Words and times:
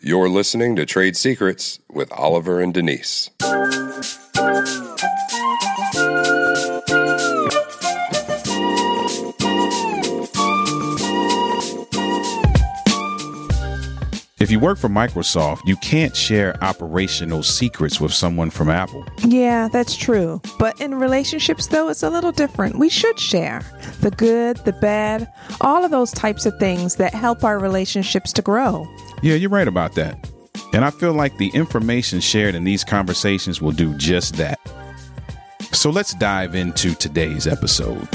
You're 0.00 0.28
listening 0.28 0.76
to 0.76 0.86
Trade 0.86 1.16
Secrets 1.16 1.80
with 1.90 2.12
Oliver 2.12 2.60
and 2.60 2.72
Denise. 2.72 3.30
If 14.40 14.52
you 14.52 14.60
work 14.60 14.78
for 14.78 14.88
Microsoft, 14.88 15.62
you 15.66 15.74
can't 15.78 16.14
share 16.14 16.56
operational 16.62 17.42
secrets 17.42 18.00
with 18.00 18.14
someone 18.14 18.50
from 18.50 18.70
Apple. 18.70 19.04
Yeah, 19.24 19.66
that's 19.66 19.96
true. 19.96 20.40
But 20.60 20.80
in 20.80 20.94
relationships, 20.94 21.66
though, 21.66 21.88
it's 21.88 22.04
a 22.04 22.08
little 22.08 22.30
different. 22.30 22.78
We 22.78 22.88
should 22.88 23.18
share 23.18 23.62
the 24.00 24.12
good, 24.12 24.58
the 24.58 24.74
bad, 24.74 25.26
all 25.60 25.84
of 25.84 25.90
those 25.90 26.12
types 26.12 26.46
of 26.46 26.56
things 26.60 26.96
that 26.96 27.14
help 27.14 27.42
our 27.42 27.58
relationships 27.58 28.32
to 28.34 28.42
grow. 28.42 28.88
Yeah, 29.20 29.34
you're 29.34 29.50
right 29.50 29.66
about 29.66 29.94
that. 29.94 30.30
And 30.72 30.84
I 30.84 30.90
feel 30.90 31.12
like 31.12 31.36
the 31.38 31.48
information 31.48 32.20
shared 32.20 32.54
in 32.54 32.64
these 32.64 32.84
conversations 32.84 33.60
will 33.60 33.72
do 33.72 33.94
just 33.94 34.36
that. 34.36 34.60
So 35.72 35.90
let's 35.90 36.14
dive 36.14 36.54
into 36.54 36.94
today's 36.94 37.46
episode. 37.46 38.08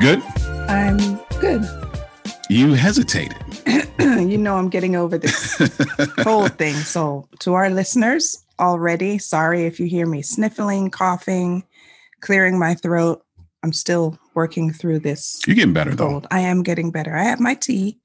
Good? 0.00 0.22
I'm 0.70 1.16
good. 1.40 1.62
You 2.48 2.72
hesitated. 2.72 3.36
you 3.98 4.38
know, 4.38 4.56
I'm 4.56 4.70
getting 4.70 4.96
over 4.96 5.18
this 5.18 5.56
cold 6.20 6.56
thing. 6.56 6.74
So, 6.74 7.28
to 7.40 7.52
our 7.52 7.68
listeners 7.68 8.42
already, 8.58 9.18
sorry 9.18 9.66
if 9.66 9.78
you 9.78 9.86
hear 9.86 10.06
me 10.06 10.22
sniffling, 10.22 10.90
coughing, 10.90 11.64
clearing 12.20 12.58
my 12.58 12.74
throat. 12.74 13.22
I'm 13.62 13.72
still 13.72 14.18
working 14.34 14.72
through 14.72 15.00
this. 15.00 15.40
You're 15.46 15.56
getting 15.56 15.74
better, 15.74 15.94
though. 15.94 16.22
I 16.30 16.40
am 16.40 16.62
getting 16.62 16.90
better. 16.90 17.14
I 17.14 17.24
have 17.24 17.40
my 17.40 17.54
tea, 17.54 17.98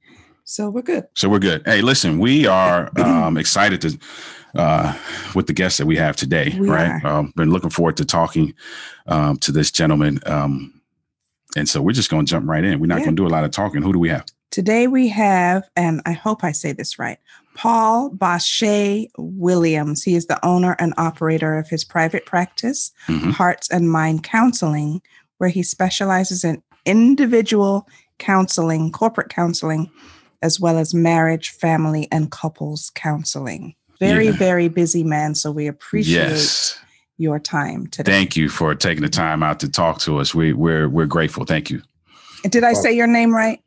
so 0.43 0.69
we're 0.69 0.81
good. 0.81 1.05
So 1.13 1.29
we're 1.29 1.39
good. 1.39 1.61
Hey, 1.65 1.81
listen, 1.81 2.19
we 2.19 2.45
are 2.45 2.91
um, 2.99 3.37
excited 3.43 3.81
to 3.81 3.97
uh, 4.55 4.97
with 5.33 5.47
the 5.47 5.53
guests 5.53 5.77
that 5.77 5.85
we 5.85 5.95
have 5.97 6.15
today. 6.15 6.55
We 6.59 6.69
right, 6.69 7.03
um, 7.05 7.31
been 7.35 7.51
looking 7.51 7.69
forward 7.69 7.97
to 7.97 8.05
talking 8.05 8.53
um, 9.07 9.37
to 9.37 9.51
this 9.51 9.71
gentleman, 9.71 10.19
um, 10.25 10.81
and 11.55 11.69
so 11.69 11.81
we're 11.81 11.93
just 11.93 12.09
going 12.09 12.25
to 12.25 12.29
jump 12.29 12.49
right 12.49 12.63
in. 12.63 12.79
We're 12.79 12.87
not 12.87 12.99
Yeah. 12.99 13.05
going 13.05 13.15
to 13.15 13.21
do 13.21 13.27
a 13.27 13.29
lot 13.29 13.45
of 13.45 13.51
talking. 13.51 13.81
Who 13.81 13.93
do 13.93 13.99
we 13.99 14.09
have? 14.09 14.25
Today 14.51 14.87
we 14.87 15.07
have, 15.09 15.69
and 15.75 16.01
I 16.05 16.11
hope 16.13 16.43
I 16.43 16.51
say 16.51 16.71
this 16.73 16.97
right, 16.99 17.17
Paul 17.55 18.11
Bashe 18.11 19.07
Williams. 19.17 20.03
He 20.03 20.15
is 20.15 20.27
the 20.27 20.43
owner 20.45 20.75
and 20.79 20.93
operator 20.97 21.57
of 21.57 21.67
his 21.69 21.83
private 21.83 22.25
practice, 22.25 22.91
Mhm. 23.07 23.31
Hearts 23.31 23.69
and 23.71 23.89
Mind 23.91 24.23
Counseling, 24.23 25.01
where 25.37 25.49
he 25.49 25.63
specializes 25.63 26.43
in 26.43 26.61
individual 26.85 27.87
counseling, 28.19 28.91
corporate 28.91 29.29
counseling, 29.29 29.89
as 30.41 30.59
well 30.59 30.77
as 30.77 30.93
marriage, 30.93 31.49
family, 31.49 32.07
and 32.11 32.31
couples 32.31 32.91
counseling. 32.95 33.73
Very, 33.99 34.25
Yeah. 34.27 34.31
very 34.33 34.67
busy 34.67 35.03
man. 35.03 35.33
So 35.35 35.51
we 35.51 35.67
appreciate 35.67 36.29
Yes. 36.29 36.77
your 37.17 37.39
time 37.39 37.87
today. 37.87 38.11
Thank 38.11 38.35
you 38.35 38.49
for 38.49 38.75
taking 38.75 39.01
the 39.01 39.09
time 39.09 39.41
out 39.41 39.59
to 39.61 39.69
talk 39.69 39.99
to 40.01 40.19
us. 40.19 40.35
We, 40.35 40.53
we're 40.53 40.89
we're 40.89 41.05
grateful. 41.05 41.45
Thank 41.45 41.69
you. 41.71 41.81
Did 42.49 42.63
I 42.65 42.73
say 42.73 42.91
your 42.93 43.07
name 43.07 43.33
right? 43.33 43.59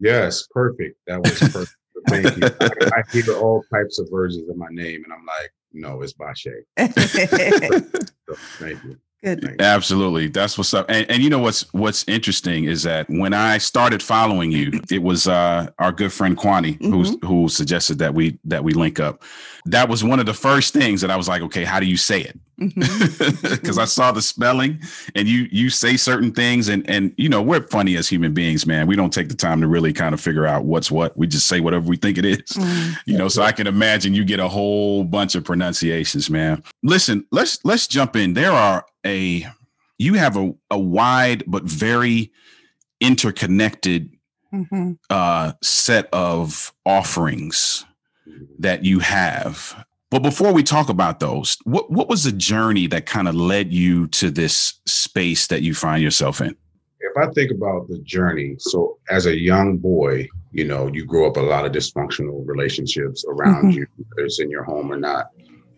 Yes, 0.00 0.46
perfect. 0.52 0.96
That 1.06 1.20
was 1.22 1.38
perfect. 1.38 1.76
Thank 2.08 2.36
you. 2.36 2.48
I, 2.60 2.90
I 2.98 3.02
hear 3.12 3.34
all 3.34 3.64
types 3.72 3.98
of 3.98 4.08
versions 4.10 4.48
of 4.48 4.56
my 4.56 4.68
name, 4.70 5.02
and 5.04 5.12
I'm 5.12 5.24
like, 5.24 5.52
no, 5.72 6.02
it's 6.02 6.14
Bashe. 6.14 6.52
So, 8.28 8.36
thank 8.58 8.82
you. 8.84 8.96
Good. 9.22 9.60
Absolutely. 9.60 10.28
That's 10.28 10.58
what's 10.58 10.74
up. 10.74 10.86
And, 10.88 11.08
and 11.08 11.22
you 11.22 11.30
know 11.30 11.38
what's 11.38 11.72
what's 11.72 12.06
interesting 12.08 12.64
is 12.64 12.82
that 12.82 13.08
when 13.08 13.32
I 13.32 13.58
started 13.58 14.02
following 14.02 14.50
you, 14.50 14.80
it 14.90 15.02
was 15.02 15.28
uh, 15.28 15.70
our 15.78 15.92
good 15.92 16.12
friend 16.12 16.36
Kwani 16.36 16.80
who 16.80 17.18
who 17.24 17.48
suggested 17.48 17.98
that 17.98 18.14
we 18.14 18.38
that 18.44 18.64
we 18.64 18.72
link 18.72 18.98
up. 18.98 19.22
That 19.66 19.88
was 19.88 20.02
one 20.02 20.18
of 20.18 20.26
the 20.26 20.34
first 20.34 20.72
things 20.72 21.00
that 21.02 21.10
I 21.10 21.16
was 21.16 21.28
like, 21.28 21.42
okay, 21.42 21.62
how 21.62 21.78
do 21.78 21.86
you 21.86 21.96
say 21.96 22.20
it? 22.20 22.38
Because 23.42 23.78
I 23.78 23.84
saw 23.86 24.12
the 24.12 24.22
spelling 24.22 24.80
and 25.14 25.26
you 25.28 25.48
you 25.50 25.70
say 25.70 25.96
certain 25.96 26.32
things 26.32 26.68
and 26.68 26.88
and 26.88 27.12
you 27.16 27.28
know 27.28 27.42
we're 27.42 27.62
funny 27.68 27.96
as 27.96 28.08
human 28.08 28.32
beings, 28.34 28.66
man. 28.66 28.86
We 28.86 28.96
don't 28.96 29.12
take 29.12 29.28
the 29.28 29.34
time 29.34 29.60
to 29.60 29.66
really 29.68 29.92
kind 29.92 30.14
of 30.14 30.20
figure 30.20 30.46
out 30.46 30.64
what's 30.64 30.90
what. 30.90 31.16
We 31.16 31.26
just 31.26 31.46
say 31.46 31.60
whatever 31.60 31.86
we 31.88 31.96
think 31.96 32.18
it 32.18 32.24
is 32.24 32.40
Mm. 32.52 32.96
you 33.06 33.16
know 33.18 33.28
so 33.28 33.42
i 33.42 33.52
can 33.52 33.66
imagine 33.66 34.14
you 34.14 34.24
get 34.24 34.40
a 34.40 34.48
whole 34.48 35.04
bunch 35.04 35.34
of 35.34 35.44
pronunciations 35.44 36.28
man 36.30 36.62
listen 36.82 37.24
let's 37.30 37.58
let's 37.64 37.86
jump 37.86 38.16
in 38.16 38.34
there 38.34 38.52
are 38.52 38.84
a 39.06 39.46
you 39.98 40.14
have 40.14 40.36
a, 40.36 40.52
a 40.70 40.78
wide 40.78 41.44
but 41.46 41.64
very 41.64 42.30
interconnected 43.00 44.10
Mhm. 44.52 44.98
uh 45.10 45.52
set 45.62 46.08
of 46.12 46.72
offerings 46.84 47.84
that 48.58 48.84
you 48.84 48.98
have 48.98 49.84
but 50.12 50.22
before 50.22 50.52
we 50.52 50.62
talk 50.62 50.88
about 50.88 51.18
those 51.18 51.56
what 51.64 51.90
what 51.90 52.08
was 52.08 52.22
the 52.22 52.32
journey 52.32 52.86
that 52.86 53.06
kind 53.06 53.26
of 53.26 53.34
led 53.34 53.72
you 53.72 54.06
to 54.08 54.30
this 54.30 54.80
space 54.86 55.48
that 55.48 55.62
you 55.62 55.74
find 55.74 56.02
yourself 56.02 56.40
in 56.40 56.54
If 57.00 57.16
I 57.16 57.26
think 57.32 57.50
about 57.50 57.88
the 57.88 57.98
journey, 57.98 58.54
so 58.58 58.98
as 59.10 59.26
a 59.26 59.36
young 59.36 59.76
boy, 59.78 60.28
you 60.52 60.64
know, 60.64 60.86
you 60.96 61.04
grow 61.04 61.26
up 61.28 61.36
a 61.36 61.40
lot 61.40 61.66
of 61.66 61.72
dysfunctional 61.72 62.46
relationships 62.46 63.24
around 63.28 63.64
Mhm. 63.64 63.74
you, 63.76 63.86
whether 63.96 64.26
it's 64.26 64.38
in 64.40 64.50
your 64.50 64.62
home 64.62 64.92
or 64.92 65.00
not. 65.10 65.24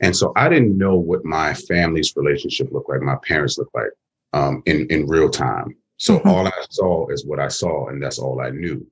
And 0.05 0.15
so 0.15 0.33
I 0.37 0.49
didn't 0.53 0.77
know 0.77 0.97
what 0.97 1.25
my 1.25 1.55
family's 1.55 2.13
relationship 2.17 2.67
looked 2.73 2.91
like, 2.91 3.01
my 3.01 3.17
parents 3.31 3.57
looked 3.59 3.75
like 3.75 3.93
um, 4.35 4.63
in, 4.67 4.87
in 4.95 5.07
real 5.07 5.31
time. 5.31 5.69
So 5.97 6.19
Mhm. 6.19 6.27
all 6.27 6.47
I 6.47 6.53
saw 6.71 7.07
is 7.15 7.25
what 7.25 7.39
I 7.39 7.49
saw, 7.49 7.89
and 7.89 8.03
that's 8.03 8.19
all 8.19 8.41
I 8.41 8.51
knew. 8.51 8.85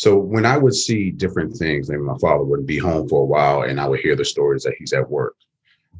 So 0.00 0.16
when 0.16 0.46
I 0.46 0.56
would 0.56 0.74
see 0.74 1.10
different 1.10 1.54
things, 1.54 1.90
maybe 1.90 2.00
my 2.00 2.16
father 2.22 2.42
wouldn't 2.42 2.66
be 2.66 2.78
home 2.78 3.06
for 3.06 3.20
a 3.20 3.26
while, 3.26 3.64
and 3.64 3.78
I 3.78 3.86
would 3.86 4.00
hear 4.00 4.16
the 4.16 4.24
stories 4.24 4.62
that 4.62 4.72
he's 4.78 4.94
at 4.94 5.10
work, 5.10 5.34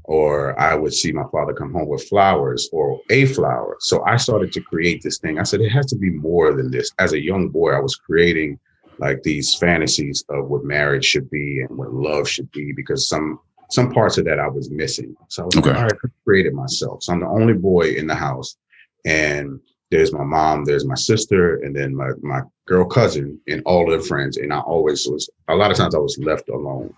or 0.05 0.59
I 0.59 0.75
would 0.75 0.95
see 0.95 1.13
my 1.13 1.27
father 1.31 1.53
come 1.53 1.75
home 1.75 1.87
with 1.87 2.09
flowers 2.09 2.67
or 2.73 2.99
a 3.11 3.27
flower. 3.27 3.77
So 3.81 4.03
I 4.07 4.17
started 4.17 4.53
to 4.53 4.63
create 4.63 5.03
this 5.03 5.19
thing. 5.19 5.39
I 5.39 5.43
said 5.43 5.61
it 5.61 5.69
has 5.69 5.85
to 5.91 5.97
be 5.97 6.09
more 6.09 6.55
than 6.55 6.71
this. 6.71 6.91
As 6.99 7.13
a 7.13 7.23
young 7.23 7.51
boy, 7.51 7.73
I 7.73 7.79
was 7.81 7.95
creating 7.95 8.59
like 8.97 9.23
these 9.23 9.55
fantasies 9.57 10.25
of 10.31 10.49
what 10.49 10.65
marriage 10.65 11.05
should 11.05 11.29
be 11.29 11.61
and 11.61 11.77
what 11.77 11.93
love 11.93 12.27
should 12.27 12.51
be 12.53 12.73
because 12.73 13.07
some 13.07 13.39
some 13.69 13.93
parts 13.93 14.17
of 14.17 14.25
that 14.25 14.41
I 14.41 14.49
was 14.49 14.71
missing. 14.71 15.15
So 15.29 15.43
I 15.43 15.47
was 15.47 15.57
Okay. 15.59 15.69
like, 15.73 15.79
all 15.79 15.85
right, 15.89 15.97
I 16.03 16.09
created 16.25 16.55
myself. 16.55 17.03
So 17.03 17.13
I'm 17.13 17.21
the 17.21 17.27
only 17.27 17.53
boy 17.53 17.91
in 17.91 18.07
the 18.07 18.15
house, 18.15 18.57
and 19.05 19.61
there's 19.91 20.13
my 20.13 20.23
mom, 20.25 20.65
there's 20.65 20.87
my 20.87 20.95
sister, 20.95 21.57
and 21.57 21.75
then 21.75 21.95
my 21.95 22.11
my 22.23 22.43
girl 22.67 22.85
cousin 22.85 23.41
and 23.49 23.63
all 23.67 23.89
their 23.89 24.01
friends. 24.01 24.37
And 24.37 24.53
I 24.53 24.61
always 24.61 25.07
was 25.07 25.29
a 25.49 25.55
lot 25.55 25.71
of 25.71 25.77
times 25.77 25.95
I 25.95 25.99
was 25.99 26.19
left 26.19 26.49
alone 26.49 26.95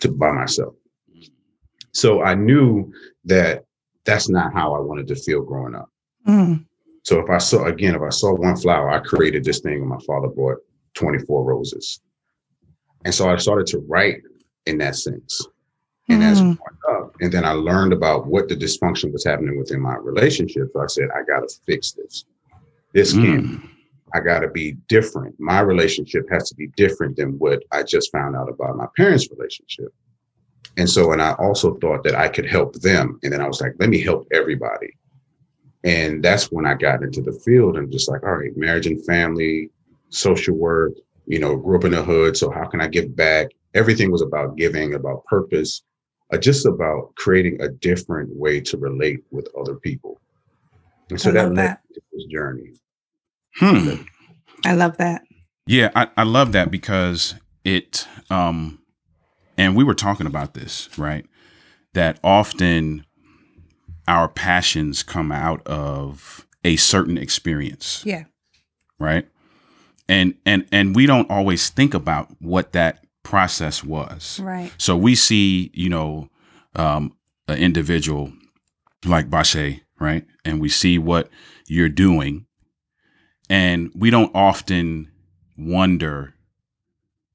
to 0.00 0.08
by 0.12 0.30
myself. 0.30 0.74
So 1.92 2.22
I 2.22 2.34
knew 2.34 2.92
that 3.24 3.64
that's 4.04 4.28
not 4.28 4.52
how 4.52 4.74
I 4.74 4.80
wanted 4.80 5.06
to 5.08 5.16
feel 5.16 5.42
growing 5.42 5.74
up. 5.74 5.90
Mm. 6.26 6.64
So 7.02 7.18
if 7.20 7.28
I 7.28 7.38
saw 7.38 7.64
again, 7.66 7.94
if 7.96 8.02
I 8.02 8.10
saw 8.10 8.34
one 8.34 8.56
flower, 8.56 8.90
I 8.90 9.00
created 9.00 9.44
this 9.44 9.60
thing. 9.60 9.80
And 9.80 9.88
my 9.88 9.98
father 10.06 10.28
brought 10.28 10.58
24 10.94 11.44
roses, 11.44 12.00
and 13.04 13.14
so 13.14 13.28
I 13.28 13.36
started 13.36 13.66
to 13.68 13.78
write 13.88 14.22
in 14.66 14.78
that 14.78 14.94
sense. 14.94 15.44
And 16.08 16.22
as 16.22 16.40
Mm. 16.40 16.56
growing 16.56 17.01
up, 17.01 17.01
and 17.22 17.30
then 17.30 17.44
I 17.44 17.52
learned 17.52 17.92
about 17.92 18.26
what 18.26 18.48
the 18.48 18.56
dysfunction 18.56 19.12
was 19.12 19.24
happening 19.24 19.56
within 19.56 19.80
my 19.80 19.94
relationship. 19.94 20.70
So 20.72 20.80
I 20.82 20.86
said, 20.88 21.08
I 21.14 21.22
got 21.22 21.48
to 21.48 21.54
fix 21.64 21.92
this. 21.92 22.24
This 22.92 23.12
can't. 23.12 23.46
Mm. 23.46 23.68
I 24.12 24.18
got 24.18 24.40
to 24.40 24.48
be 24.48 24.72
different. 24.88 25.36
My 25.38 25.60
relationship 25.60 26.26
has 26.32 26.48
to 26.48 26.56
be 26.56 26.66
different 26.76 27.16
than 27.16 27.38
what 27.38 27.62
I 27.70 27.84
just 27.84 28.10
found 28.10 28.34
out 28.34 28.48
about 28.48 28.76
my 28.76 28.88
parents' 28.96 29.28
relationship. 29.30 29.94
And 30.76 30.90
so, 30.90 31.12
and 31.12 31.22
I 31.22 31.34
also 31.34 31.76
thought 31.76 32.02
that 32.02 32.16
I 32.16 32.26
could 32.26 32.44
help 32.44 32.74
them. 32.80 33.20
And 33.22 33.32
then 33.32 33.40
I 33.40 33.46
was 33.46 33.60
like, 33.60 33.74
let 33.78 33.88
me 33.88 34.02
help 34.02 34.26
everybody. 34.32 34.92
And 35.84 36.24
that's 36.24 36.50
when 36.50 36.66
I 36.66 36.74
got 36.74 37.04
into 37.04 37.22
the 37.22 37.40
field 37.44 37.76
and 37.76 37.90
just 37.90 38.10
like, 38.10 38.24
all 38.24 38.34
right, 38.34 38.56
marriage 38.56 38.86
and 38.86 39.04
family, 39.06 39.70
social 40.08 40.56
work, 40.56 40.94
you 41.26 41.38
know, 41.38 41.56
grew 41.56 41.78
up 41.78 41.84
in 41.84 41.92
the 41.92 42.02
hood. 42.02 42.36
So 42.36 42.50
how 42.50 42.66
can 42.66 42.80
I 42.80 42.88
give 42.88 43.14
back? 43.14 43.52
Everything 43.74 44.10
was 44.10 44.22
about 44.22 44.56
giving, 44.56 44.94
about 44.94 45.24
purpose, 45.26 45.82
uh, 46.32 46.38
just 46.38 46.66
about 46.66 47.14
creating 47.16 47.60
a 47.60 47.68
different 47.68 48.30
way 48.34 48.60
to 48.60 48.76
relate 48.76 49.20
with 49.30 49.48
other 49.58 49.74
people. 49.76 50.20
And 51.10 51.20
so 51.20 51.30
I 51.30 51.32
that 51.34 51.48
led 51.48 51.56
that. 51.56 51.80
to 51.94 52.00
this 52.12 52.24
journey. 52.30 52.72
Hmm. 53.56 54.02
I 54.64 54.72
love 54.74 54.96
that. 54.98 55.22
Yeah, 55.66 55.90
I, 55.94 56.08
I 56.16 56.22
love 56.24 56.52
that 56.52 56.70
because 56.70 57.34
it 57.64 58.08
um 58.30 58.78
and 59.58 59.76
we 59.76 59.84
were 59.84 59.94
talking 59.94 60.26
about 60.26 60.54
this, 60.54 60.88
right? 60.98 61.26
That 61.94 62.18
often 62.24 63.04
our 64.08 64.28
passions 64.28 65.02
come 65.02 65.30
out 65.30 65.64
of 65.66 66.46
a 66.64 66.76
certain 66.76 67.18
experience, 67.18 68.02
Yeah. 68.04 68.24
right? 68.98 69.28
And 70.08 70.34
and 70.46 70.66
and 70.72 70.96
we 70.96 71.06
don't 71.06 71.30
always 71.30 71.68
think 71.68 71.94
about 71.94 72.28
what 72.40 72.72
that 72.72 73.01
process 73.32 73.82
was. 73.82 74.38
Right. 74.40 74.70
So 74.76 74.94
we 74.94 75.14
see, 75.14 75.70
you 75.72 75.88
know, 75.88 76.28
um, 76.76 77.16
an 77.48 77.56
individual 77.56 78.30
like 79.06 79.30
Bashe, 79.30 79.80
right? 79.98 80.26
And 80.44 80.60
we 80.60 80.68
see 80.68 80.98
what 80.98 81.30
you're 81.66 81.88
doing 81.88 82.44
and 83.48 83.90
we 83.94 84.10
don't 84.10 84.30
often 84.34 85.10
wonder 85.56 86.34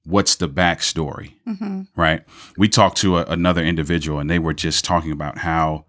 what's 0.05 0.35
the 0.35 0.47
backstory, 0.47 1.33
Mm-hmm. 1.47 1.81
right? 1.95 2.21
We 2.57 2.69
talked 2.69 2.97
to 2.97 3.17
a, 3.17 3.23
another 3.25 3.63
individual, 3.63 4.19
and 4.19 4.29
they 4.29 4.39
were 4.39 4.53
just 4.53 4.85
talking 4.85 5.11
about 5.11 5.39
how 5.39 5.85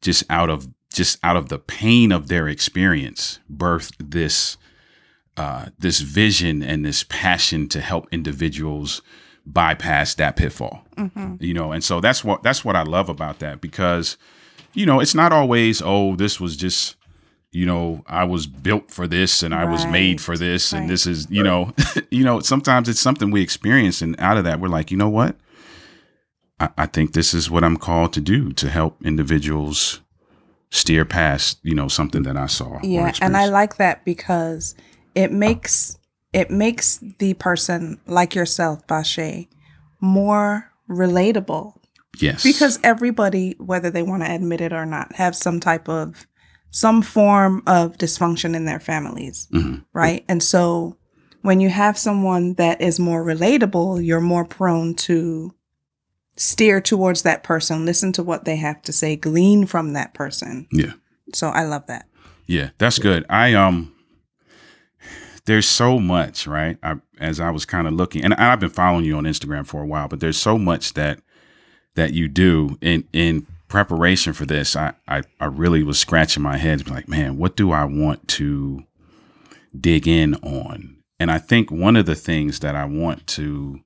just 0.00 0.24
out 0.30 0.48
of 0.50 0.68
just 0.92 1.18
out 1.22 1.36
of 1.36 1.48
the 1.50 1.58
pain 1.58 2.12
of 2.12 2.28
their 2.28 2.48
experience 2.48 3.38
birthed 3.52 3.96
this 4.10 4.56
uh, 5.36 5.66
this 5.78 6.00
vision 6.00 6.62
and 6.62 6.84
this 6.84 7.04
passion 7.08 7.68
to 7.68 7.80
help 7.80 8.08
individuals 8.10 9.02
bypass 9.46 10.14
that 10.14 10.36
pitfall 10.36 10.84
Mm-hmm. 10.96 11.36
you 11.40 11.54
know 11.54 11.72
and 11.72 11.82
so 11.82 11.98
that's 12.00 12.22
what 12.22 12.42
that's 12.42 12.62
what 12.62 12.76
i 12.76 12.82
love 12.82 13.08
about 13.08 13.38
that 13.38 13.62
because 13.62 14.18
you 14.74 14.84
know 14.84 15.00
it's 15.00 15.14
not 15.14 15.32
always 15.32 15.80
oh 15.82 16.14
this 16.14 16.38
was 16.38 16.56
just 16.56 16.96
you 17.52 17.64
know 17.64 18.04
i 18.06 18.22
was 18.22 18.46
built 18.46 18.90
for 18.90 19.06
this 19.06 19.42
and 19.42 19.54
i 19.54 19.64
was 19.64 19.86
made 19.86 20.20
for 20.20 20.36
this 20.36 20.72
right. 20.74 20.80
and 20.80 20.90
this 20.90 21.06
is 21.06 21.26
you 21.30 21.42
know 21.42 21.72
you 22.10 22.22
know 22.22 22.40
sometimes 22.40 22.86
it's 22.86 23.00
something 23.00 23.30
we 23.30 23.40
experience 23.40 24.02
and 24.02 24.14
out 24.20 24.36
of 24.36 24.44
that 24.44 24.60
we're 24.60 24.68
like 24.68 24.90
you 24.90 24.96
know 24.98 25.08
what 25.08 25.36
I, 26.60 26.68
I 26.76 26.86
think 26.86 27.14
this 27.14 27.32
is 27.32 27.50
what 27.50 27.64
i'm 27.64 27.78
called 27.78 28.12
to 28.12 28.20
do 28.20 28.52
to 28.52 28.68
help 28.68 29.02
individuals 29.02 30.02
steer 30.70 31.06
past 31.06 31.58
you 31.62 31.74
know 31.74 31.88
something 31.88 32.24
that 32.24 32.36
i 32.36 32.46
saw 32.46 32.78
Yeah, 32.82 33.10
and 33.22 33.38
I 33.38 33.46
like 33.46 33.76
that 33.76 34.04
because 34.04 34.74
it 35.14 35.32
makes 35.32 35.96
it 36.32 36.50
makes 36.50 36.98
the 37.18 37.34
person 37.34 38.00
like 38.06 38.34
yourself, 38.34 38.86
Bashe, 38.86 39.48
more 40.00 40.70
relatable 40.88 41.74
yes 42.18 42.42
because 42.42 42.78
everybody, 42.82 43.54
whether 43.58 43.90
they 43.90 44.02
want 44.02 44.22
to 44.24 44.30
admit 44.30 44.60
it 44.60 44.72
or 44.72 44.84
not, 44.86 45.14
have 45.14 45.36
some 45.36 45.60
type 45.60 45.88
of 45.88 46.26
some 46.70 47.02
form 47.02 47.62
of 47.66 47.96
dysfunction 47.98 48.54
in 48.54 48.64
their 48.64 48.80
families, 48.80 49.48
Mhm. 49.52 49.84
right? 49.92 50.24
And 50.28 50.42
so 50.42 50.96
when 51.42 51.60
you 51.60 51.68
have 51.70 51.96
someone 51.98 52.54
that 52.54 52.80
is 52.80 52.98
more 53.00 53.24
relatable, 53.24 54.04
you're 54.04 54.20
more 54.20 54.44
prone 54.44 54.94
to 54.94 55.54
steer 56.36 56.80
towards 56.80 57.22
that 57.22 57.42
person, 57.42 57.84
listen 57.84 58.12
to 58.12 58.22
what 58.22 58.44
they 58.44 58.56
have 58.56 58.82
to 58.82 58.92
say, 58.92 59.16
glean 59.16 59.66
from 59.66 59.92
that 59.94 60.14
person. 60.14 60.66
yeah 60.72 60.92
So 61.34 61.48
I 61.50 61.64
love 61.64 61.86
that. 61.86 62.06
Yeah, 62.46 62.70
that's 62.78 62.98
good. 62.98 63.24
I 63.30 63.54
um 63.54 63.92
there's 65.46 65.68
so 65.68 65.98
much, 65.98 66.46
right? 66.46 66.78
I 66.82 66.96
as 67.18 67.40
I 67.40 67.50
was 67.50 67.64
kind 67.64 67.86
of 67.86 67.94
looking 67.94 68.24
and 68.24 68.34
I've 68.34 68.60
been 68.60 68.70
following 68.70 69.04
you 69.04 69.16
on 69.16 69.24
Instagram 69.24 69.66
for 69.66 69.82
a 69.82 69.86
while, 69.86 70.08
but 70.08 70.20
there's 70.20 70.38
so 70.38 70.58
much 70.58 70.94
that 70.94 71.20
that 71.94 72.12
you 72.12 72.28
do 72.28 72.78
in 72.80 73.08
in 73.12 73.46
preparation 73.68 74.32
for 74.32 74.46
this. 74.46 74.76
I 74.76 74.94
I, 75.08 75.22
I 75.40 75.46
really 75.46 75.82
was 75.82 75.98
scratching 75.98 76.42
my 76.42 76.56
head 76.56 76.88
like, 76.88 77.08
man, 77.08 77.36
what 77.36 77.56
do 77.56 77.72
I 77.72 77.84
want 77.84 78.28
to 78.28 78.84
dig 79.78 80.06
in 80.06 80.34
on? 80.36 80.96
And 81.18 81.30
I 81.30 81.38
think 81.38 81.70
one 81.70 81.96
of 81.96 82.06
the 82.06 82.14
things 82.14 82.60
that 82.60 82.74
I 82.74 82.86
want 82.86 83.26
to 83.28 83.80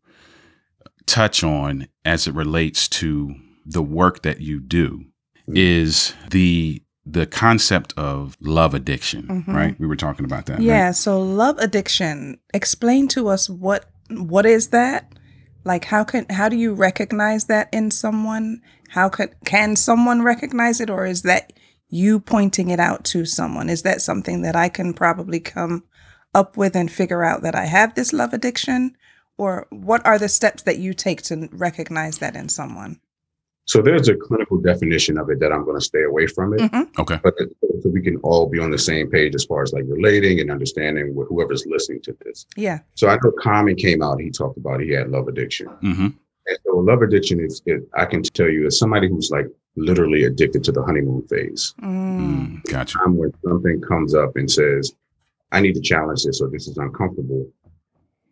touch 1.06 1.43
on 1.43 1.89
as 2.05 2.27
it 2.27 2.35
relates 2.35 2.89
to 2.89 3.35
the 3.67 3.83
work 3.83 4.23
that 4.23 4.41
you 4.41 4.61
do 4.61 5.06
mm-hmm. 5.49 5.56
is 5.56 6.15
the 6.31 6.83
the 7.06 7.27
concept 7.27 7.93
of 7.97 8.37
love 8.41 8.73
addiction, 8.75 9.45
Mhm. 9.47 9.55
right? 9.55 9.81
We 9.81 9.87
were 9.87 9.97
talking 9.97 10.25
about 10.25 10.47
that. 10.47 10.55
right? 10.55 10.62
Yeah, 10.62 10.91
so 10.93 11.21
love 11.21 11.59
addiction. 11.59 12.39
Explain 12.53 13.09
to 13.09 13.29
us 13.29 13.49
what 13.51 13.87
what 14.11 14.45
is 14.47 14.69
that? 14.69 15.12
Like 15.65 15.87
how 15.87 16.05
can 16.05 16.27
how 16.31 16.49
do 16.49 16.56
you 16.56 16.75
recognize 16.75 17.45
that 17.47 17.69
in 17.73 17.91
someone? 17.91 18.61
How 18.91 19.09
could 19.09 19.31
can 19.45 19.77
someone 19.77 20.23
recognize 20.23 20.81
it 20.81 20.91
or 20.91 21.05
is 21.06 21.23
that 21.23 21.53
you 21.89 22.21
pointing 22.21 22.69
it 22.71 22.81
out 22.81 23.05
to 23.05 23.25
someone? 23.25 23.69
Is 23.71 23.83
that 23.83 24.01
something 24.03 24.43
that 24.43 24.56
I 24.56 24.69
can 24.69 24.93
probably 24.95 25.41
come 25.41 25.85
up 26.35 26.56
with 26.56 26.75
and 26.75 26.91
figure 26.91 27.23
out 27.23 27.43
that 27.43 27.55
I 27.55 27.67
have 27.67 27.95
this 27.95 28.12
love 28.12 28.33
addiction? 28.33 28.97
Or 29.37 29.67
what 29.71 30.05
are 30.06 30.19
the 30.19 30.29
steps 30.29 30.62
that 30.62 30.79
you 30.79 30.95
take 30.95 31.23
to 31.23 31.49
recognize 31.53 32.19
that 32.19 32.37
in 32.37 32.49
someone? 32.49 33.01
So 33.67 33.81
there's 33.81 34.09
a 34.09 34.15
clinical 34.15 34.59
definition 34.59 35.17
of 35.19 35.31
it 35.31 35.41
that 35.41 35.51
I'm 35.53 35.65
going 35.65 35.79
to 35.79 35.85
stay 35.85 36.03
away 36.05 36.27
from 36.27 36.53
it, 36.55 36.61
Mhm. 36.61 36.99
Okay. 36.99 37.19
but 37.23 37.35
so 37.83 37.89
we 37.89 38.03
can 38.03 38.17
all 38.19 38.47
be 38.49 38.59
on 38.59 38.71
the 38.71 38.79
same 38.79 39.11
page 39.11 39.35
as 39.35 39.45
far 39.45 39.63
as 39.63 39.73
like 39.73 39.85
relating 39.89 40.41
and 40.41 40.51
understanding 40.51 41.15
with 41.15 41.29
whoever's 41.29 41.65
listening 41.67 42.01
to 42.03 42.17
this. 42.25 42.47
Yeah. 42.57 42.81
So 42.95 43.09
I 43.09 43.17
know 43.23 43.33
Common 43.41 43.77
came 43.77 44.03
out. 44.03 44.21
He 44.21 44.31
talked 44.31 44.59
about 44.59 44.81
he 44.81 44.91
had 44.91 45.11
love 45.11 45.29
addiction. 45.29 45.69
hmm 45.81 46.09
And 46.47 46.59
so 46.67 46.77
love 46.77 47.01
addiction 47.01 47.41
is, 47.41 47.63
is 47.65 47.83
I 47.95 48.05
can 48.05 48.23
tell 48.23 48.51
you, 48.51 48.67
is 48.67 48.79
somebody 48.79 49.09
who's 49.09 49.31
like 49.31 49.47
literally 49.77 50.25
addicted 50.25 50.63
to 50.65 50.73
the 50.73 50.83
honeymoon 50.83 51.23
phase. 51.23 51.75
Mm. 51.83 52.19
Mm, 52.21 52.65
gotcha. 52.71 52.99
Time 52.99 53.17
when 53.17 53.33
something 53.43 53.81
comes 53.81 54.15
up 54.15 54.37
and 54.37 54.49
says, 54.51 54.93
I 55.53 55.61
need 55.61 55.75
to 55.75 55.81
challenge 55.81 56.23
this 56.25 56.43
or 56.43 56.49
this 56.51 56.69
is 56.69 56.77
uncomfortable. 56.77 57.51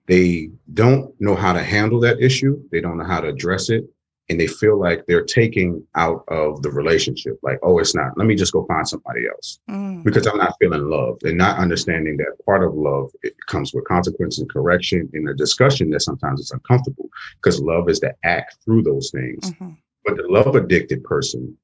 They 0.06 0.50
don't 0.74 1.18
know 1.20 1.34
how 1.34 1.52
to 1.54 1.62
handle 1.62 2.00
that 2.00 2.20
issue. 2.20 2.60
They 2.70 2.80
don't 2.82 2.98
know 2.98 3.04
how 3.04 3.20
to 3.22 3.28
address 3.28 3.70
it. 3.70 3.88
And 4.28 4.38
they 4.40 4.46
feel 4.46 4.78
like 4.78 5.04
they're 5.06 5.24
taking 5.24 5.84
out 5.96 6.24
of 6.28 6.62
the 6.62 6.70
relationship. 6.70 7.38
Like, 7.42 7.58
oh, 7.62 7.78
it's 7.78 7.94
not. 7.94 8.16
Let 8.16 8.26
me 8.26 8.34
just 8.34 8.52
go 8.52 8.64
find 8.66 8.86
somebody 8.88 9.26
else 9.26 9.58
Mm. 9.68 10.04
because 10.04 10.26
I'm 10.26 10.38
not 10.38 10.54
feeling 10.60 10.84
loved 10.88 11.24
and 11.24 11.36
not 11.36 11.58
understanding 11.58 12.16
that 12.18 12.36
part 12.46 12.62
of 12.62 12.74
love 12.74 13.10
it 13.22 13.34
comes 13.48 13.74
with 13.74 13.84
consequence 13.84 14.38
and 14.38 14.48
correction 14.48 15.10
and 15.12 15.28
a 15.28 15.34
discussion 15.34 15.90
that 15.90 16.00
sometimes 16.00 16.40
it's 16.40 16.52
uncomfortable 16.52 17.08
because 17.36 17.60
love 17.60 17.88
is 17.90 18.00
the 18.00 18.14
act 18.24 18.56
through 18.64 18.82
those 18.82 19.10
things. 19.10 19.50
Mhm. 19.52 19.76
But 20.04 20.16
the 20.16 20.26
love 20.28 20.54
addicted 20.54 21.02
person 21.04 21.56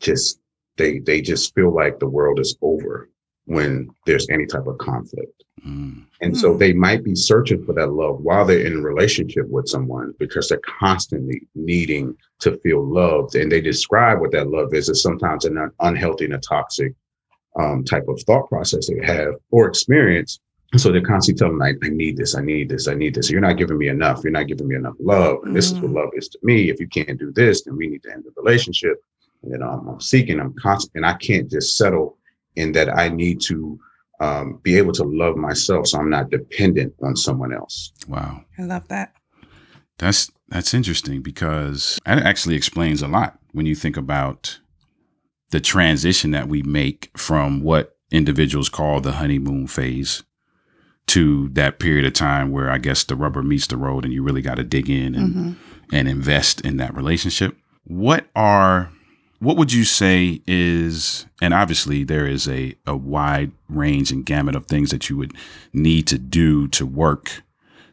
just 0.00 0.38
they 0.76 0.98
they 1.00 1.20
just 1.20 1.54
feel 1.54 1.74
like 1.74 1.98
the 1.98 2.08
world 2.08 2.38
is 2.40 2.56
over 2.62 3.08
when 3.52 3.88
there's 4.06 4.28
any 4.30 4.46
type 4.46 4.66
of 4.66 4.78
conflict. 4.78 5.44
Mm, 5.66 6.04
And 6.20 6.36
so 6.36 6.52
Hmm. 6.52 6.58
they 6.58 6.72
might 6.72 7.02
be 7.02 7.14
searching 7.16 7.64
for 7.64 7.72
that 7.74 7.92
love 7.92 8.20
while 8.20 8.44
they're 8.44 8.64
in 8.64 8.78
a 8.78 8.80
relationship 8.80 9.46
with 9.48 9.66
someone 9.68 10.14
because 10.18 10.48
they're 10.48 10.60
constantly 10.80 11.42
needing 11.54 12.16
to 12.40 12.56
feel 12.58 12.84
loved. 12.84 13.34
And 13.34 13.50
they 13.50 13.60
describe 13.60 14.20
what 14.20 14.30
that 14.32 14.48
love 14.48 14.72
is 14.72 14.88
as 14.88 15.02
sometimes 15.02 15.44
an 15.44 15.70
unhealthy 15.80 16.26
and 16.26 16.34
a 16.34 16.38
toxic 16.38 16.94
um, 17.58 17.84
type 17.84 18.06
of 18.08 18.20
thought 18.22 18.48
process 18.48 18.88
they 18.88 19.04
have 19.04 19.34
or 19.50 19.66
experience. 19.66 20.38
So 20.76 20.90
they're 20.90 21.02
constantly 21.02 21.38
telling 21.40 21.58
them, 21.58 21.62
I, 21.82 21.86
I 21.86 21.90
need 21.90 22.16
this, 22.16 22.34
I 22.34 22.40
need 22.40 22.68
this, 22.70 22.88
I 22.88 22.94
need 22.94 23.14
this. 23.14 23.28
You're 23.30 23.42
not 23.42 23.58
giving 23.58 23.76
me 23.76 23.88
enough. 23.88 24.22
You're 24.24 24.30
not 24.32 24.46
giving 24.46 24.68
me 24.68 24.76
enough 24.76 24.94
love. 25.00 25.38
And 25.44 25.54
this 25.54 25.70
is 25.72 25.82
what 25.82 25.90
Mm. 25.90 25.96
love 25.96 26.10
is 26.14 26.28
to 26.30 26.38
me. 26.42 26.70
If 26.70 26.80
you 26.80 26.86
can't 26.88 27.18
do 27.18 27.30
this, 27.32 27.62
then 27.64 27.76
we 27.76 27.88
need 27.88 28.02
to 28.04 28.12
end 28.12 28.24
the 28.24 28.32
relationship. 28.40 28.96
And 29.42 29.52
then 29.52 29.62
um, 29.62 29.86
I'm 29.88 30.00
seeking, 30.00 30.38
I'm 30.40 30.54
constant, 30.54 30.92
and 30.94 31.04
I 31.04 31.14
can't 31.14 31.50
just 31.50 31.76
settle 31.76 32.16
in 32.56 32.72
that 32.72 32.88
I 32.96 33.08
need 33.08 33.40
to 33.42 33.78
um, 34.20 34.60
be 34.62 34.76
able 34.76 34.92
to 34.92 35.04
love 35.04 35.36
myself 35.36 35.86
so 35.88 35.98
I'm 35.98 36.10
not 36.10 36.30
dependent 36.30 36.94
on 37.02 37.16
someone 37.16 37.52
else. 37.52 37.92
wow. 38.08 38.44
I 38.58 38.62
love 38.62 38.86
that. 38.88 39.12
That's 39.98 40.30
that's 40.48 40.74
interesting 40.74 41.22
because 41.22 41.98
that 42.04 42.22
actually 42.22 42.56
explains 42.56 43.02
a 43.02 43.08
lot 43.08 43.38
when 43.52 43.66
you 43.66 43.74
think 43.74 43.96
about 43.96 44.58
the 45.50 45.60
transition 45.60 46.30
that 46.32 46.48
we 46.48 46.62
make 46.62 47.10
from 47.16 47.62
what 47.62 47.96
individuals 48.10 48.68
call 48.68 49.00
the 49.00 49.12
honeymoon 49.12 49.66
phase 49.66 50.22
to 51.08 51.48
that 51.50 51.78
period 51.78 52.04
of 52.06 52.12
time 52.12 52.50
where 52.52 52.70
I 52.70 52.78
guess 52.78 53.04
the 53.04 53.16
rubber 53.16 53.42
meets 53.42 53.66
the 53.66 53.76
road 53.76 54.04
and 54.04 54.12
you 54.14 54.22
really 54.22 54.42
got 54.42 54.56
to 54.56 54.64
dig 54.64 54.88
in 54.88 55.14
and 55.14 55.34
Mhm. 55.34 55.56
and 55.92 56.08
invest 56.08 56.60
in 56.62 56.76
that 56.78 56.94
relationship. 56.96 57.56
What 57.84 58.26
are 58.36 58.90
what 59.42 59.56
would 59.56 59.72
you 59.72 59.82
say 59.84 60.40
is 60.46 61.26
and 61.40 61.52
obviously 61.52 62.04
there 62.04 62.26
is 62.26 62.48
a, 62.48 62.76
a 62.86 62.96
wide 62.96 63.50
range 63.68 64.12
and 64.12 64.24
gamut 64.24 64.54
of 64.54 64.66
things 64.66 64.90
that 64.90 65.10
you 65.10 65.16
would 65.16 65.32
need 65.72 66.06
to 66.06 66.16
do 66.16 66.68
to 66.68 66.86
work 66.86 67.42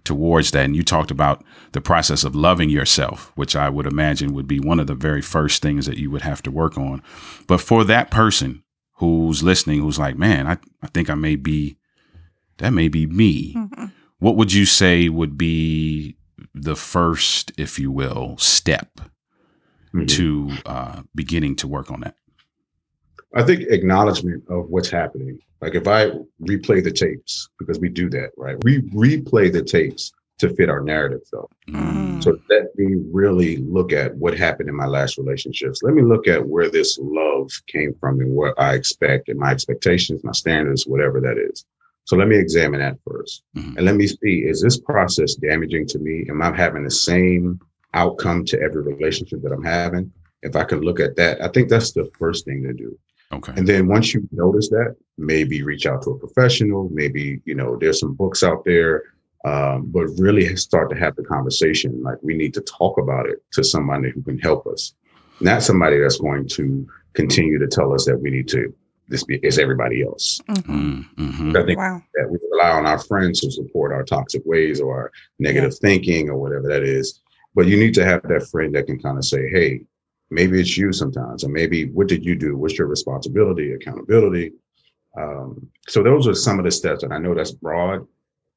towards 0.04 0.52
that. 0.52 0.66
And 0.66 0.76
you 0.76 0.84
talked 0.84 1.10
about 1.10 1.44
the 1.72 1.82
process 1.82 2.24
of 2.24 2.36
loving 2.36 2.70
yourself, 2.70 3.32
which 3.36 3.56
I 3.56 3.68
would 3.68 3.88
imagine 3.88 4.34
would 4.34 4.48
be 4.48 4.60
one 4.60 4.80
of 4.80 4.86
the 4.86 4.94
very 4.96 5.22
first 5.22 5.62
things 5.62 5.88
that 5.88 5.98
you 5.98 6.12
would 6.12 6.22
have 6.22 6.44
to 6.44 6.52
work 6.52 6.78
on. 6.78 7.02
But 7.48 7.62
for 7.62 7.84
that 7.84 8.12
person 8.12 8.64
who's 8.98 9.42
listening, 9.42 9.82
who's 9.82 10.00
like, 10.00 10.18
man, 10.18 10.46
I, 10.46 10.58
I 10.84 10.88
think 10.88 11.10
I 11.10 11.16
may 11.16 11.36
be, 11.36 11.78
that 12.58 12.74
may 12.74 12.90
be 12.90 13.08
me. 13.08 13.56
Mhm. 13.56 13.92
What 14.20 14.36
would 14.36 14.54
you 14.54 14.66
say 14.66 15.10
would 15.10 15.38
be 15.38 16.16
the 16.54 16.76
first, 16.76 17.52
if 17.58 17.80
you 17.80 17.90
will, 17.92 18.38
step 18.38 19.00
Mhm. 19.94 20.08
to 20.08 20.52
uh, 20.66 21.02
beginning 21.16 21.56
to 21.58 21.68
work 21.68 21.92
on 21.92 22.02
that? 22.02 22.16
I 23.36 23.44
think 23.44 23.62
acknowledgement 23.70 24.44
of 24.50 24.70
what's 24.70 24.90
happening. 24.90 25.40
Like 25.62 25.76
if 25.76 25.88
I 25.88 26.12
replay 26.42 26.84
the 26.84 26.92
tapes, 26.92 27.50
because 27.60 27.80
we 27.80 27.90
do 27.90 28.10
that, 28.12 28.32
right? 28.38 28.62
We 28.64 28.82
replay 28.82 29.52
the 29.52 29.62
tapes 29.64 30.12
to 30.40 30.50
fit 30.56 30.70
our 30.70 30.82
narrative 30.82 31.22
though. 31.32 31.50
Mm. 31.70 32.24
So 32.24 32.40
let 32.50 32.68
me 32.78 32.96
really 33.12 33.58
look 33.58 33.92
at 33.94 34.16
what 34.16 34.38
happened 34.38 34.70
in 34.70 34.76
my 34.76 34.86
last 34.88 35.18
relationships. 35.18 35.82
Let 35.84 35.94
me 35.94 36.02
look 36.02 36.28
at 36.28 36.48
where 36.48 36.70
this 36.70 36.98
love 37.02 37.52
came 37.68 37.94
from 38.00 38.20
and 38.22 38.32
what 38.34 38.54
I 38.60 38.74
expect 38.74 39.28
and 39.30 39.38
my 39.38 39.52
expectations, 39.52 40.24
my 40.24 40.32
standards, 40.32 40.88
whatever 40.88 41.20
that 41.22 41.38
is. 41.38 41.66
So 42.06 42.16
let 42.16 42.28
me 42.30 42.38
examine 42.38 42.80
that 42.80 42.98
1st 43.06 43.44
Mhm. 43.58 43.78
And 43.78 43.86
let 43.86 43.96
me 43.96 44.08
see, 44.08 44.40
is 44.46 44.62
this 44.62 44.80
process 44.80 45.36
damaging 45.36 45.86
to 45.88 46.00
me? 46.00 46.26
Am 46.30 46.42
I 46.42 46.56
having 46.56 46.84
the 46.84 46.90
same 46.92 47.60
outcome 47.94 48.46
to 48.46 48.62
every 48.62 48.82
relationship 48.84 49.42
that 49.42 49.52
I'm 49.52 49.64
having? 49.64 50.12
If 50.42 50.56
I 50.56 50.64
can 50.64 50.82
look 50.82 51.00
at 51.00 51.16
that, 51.18 51.42
I 51.42 51.48
think 51.50 51.70
that's 51.70 51.92
the 51.92 52.10
first 52.18 52.46
thing 52.46 52.64
to 52.64 52.74
do. 52.74 52.98
Okay. 53.32 53.54
And 53.56 53.68
then 53.68 53.88
once 53.88 54.14
you 54.14 54.28
notice 54.32 54.70
that, 54.70 54.96
maybe 55.18 55.62
reach 55.62 55.86
out 55.86 56.02
to 56.04 56.12
a 56.12 56.18
professional. 56.18 56.90
Maybe, 56.92 57.42
you 57.46 57.54
know, 57.56 57.78
there's 57.78 58.00
some 58.00 58.14
books 58.16 58.42
out 58.42 58.64
there, 58.66 59.04
um, 59.46 59.86
but 59.92 60.08
really 60.18 60.56
start 60.56 60.90
to 60.90 60.96
have 60.98 61.16
the 61.16 61.24
conversation. 61.24 62.02
Like 62.02 62.18
we 62.24 62.36
need 62.36 62.54
to 62.56 62.62
talk 62.62 62.98
about 62.98 63.28
it 63.30 63.44
to 63.54 63.64
somebody 63.64 64.10
who 64.12 64.24
can 64.24 64.40
help 64.40 64.66
us, 64.66 64.94
not 65.42 65.62
somebody 65.62 66.00
that's 66.00 66.18
going 66.18 66.48
to 66.50 66.88
continue 67.14 67.60
to 67.60 67.68
tell 67.68 67.94
us 67.94 68.06
that 68.06 68.18
we 68.18 68.32
need 68.32 68.48
to, 68.50 68.74
this 69.10 69.24
be, 69.24 69.36
is 69.38 69.60
everybody 69.60 70.04
else. 70.04 70.40
Mhm. 70.50 71.06
Mm-hmm. 71.18 71.58
I 71.58 71.66
think 71.66 71.78
Wow. 71.80 72.02
that 72.16 72.30
we 72.32 72.38
rely 72.52 72.72
on 72.72 72.86
our 72.88 73.00
friends 73.00 73.42
to 73.42 73.52
support 73.52 73.92
our 73.92 74.04
toxic 74.04 74.42
ways 74.46 74.80
or 74.82 74.96
our 74.96 75.12
negative 75.38 75.76
thinking 75.78 76.30
or 76.30 76.38
whatever 76.38 76.68
that 76.68 76.84
is. 76.84 77.22
But 77.56 77.68
you 77.68 77.78
need 77.78 77.94
to 77.96 78.06
have 78.06 78.22
that 78.24 78.48
friend 78.50 78.74
that 78.76 78.86
can 78.86 79.00
kind 79.00 79.18
of 79.18 79.26
say, 79.26 79.50
hey, 79.50 79.82
maybe 80.30 80.60
it's 80.60 80.78
you 80.78 80.94
sometimes, 80.94 81.44
or 81.44 81.50
maybe 81.50 81.90
what 81.90 82.08
did 82.08 82.24
you 82.24 82.36
do? 82.36 82.56
What's 82.56 82.78
your 82.78 82.88
responsibility, 82.88 83.74
accountability? 83.74 84.54
Um, 85.18 85.68
so 85.88 86.04
those 86.04 86.28
are 86.28 86.36
some 86.36 86.60
of 86.60 86.66
the 86.66 86.72
steps, 86.72 87.04
and 87.04 87.14
I 87.14 87.18
know 87.18 87.34
that's 87.34 87.52
broad, 87.52 88.06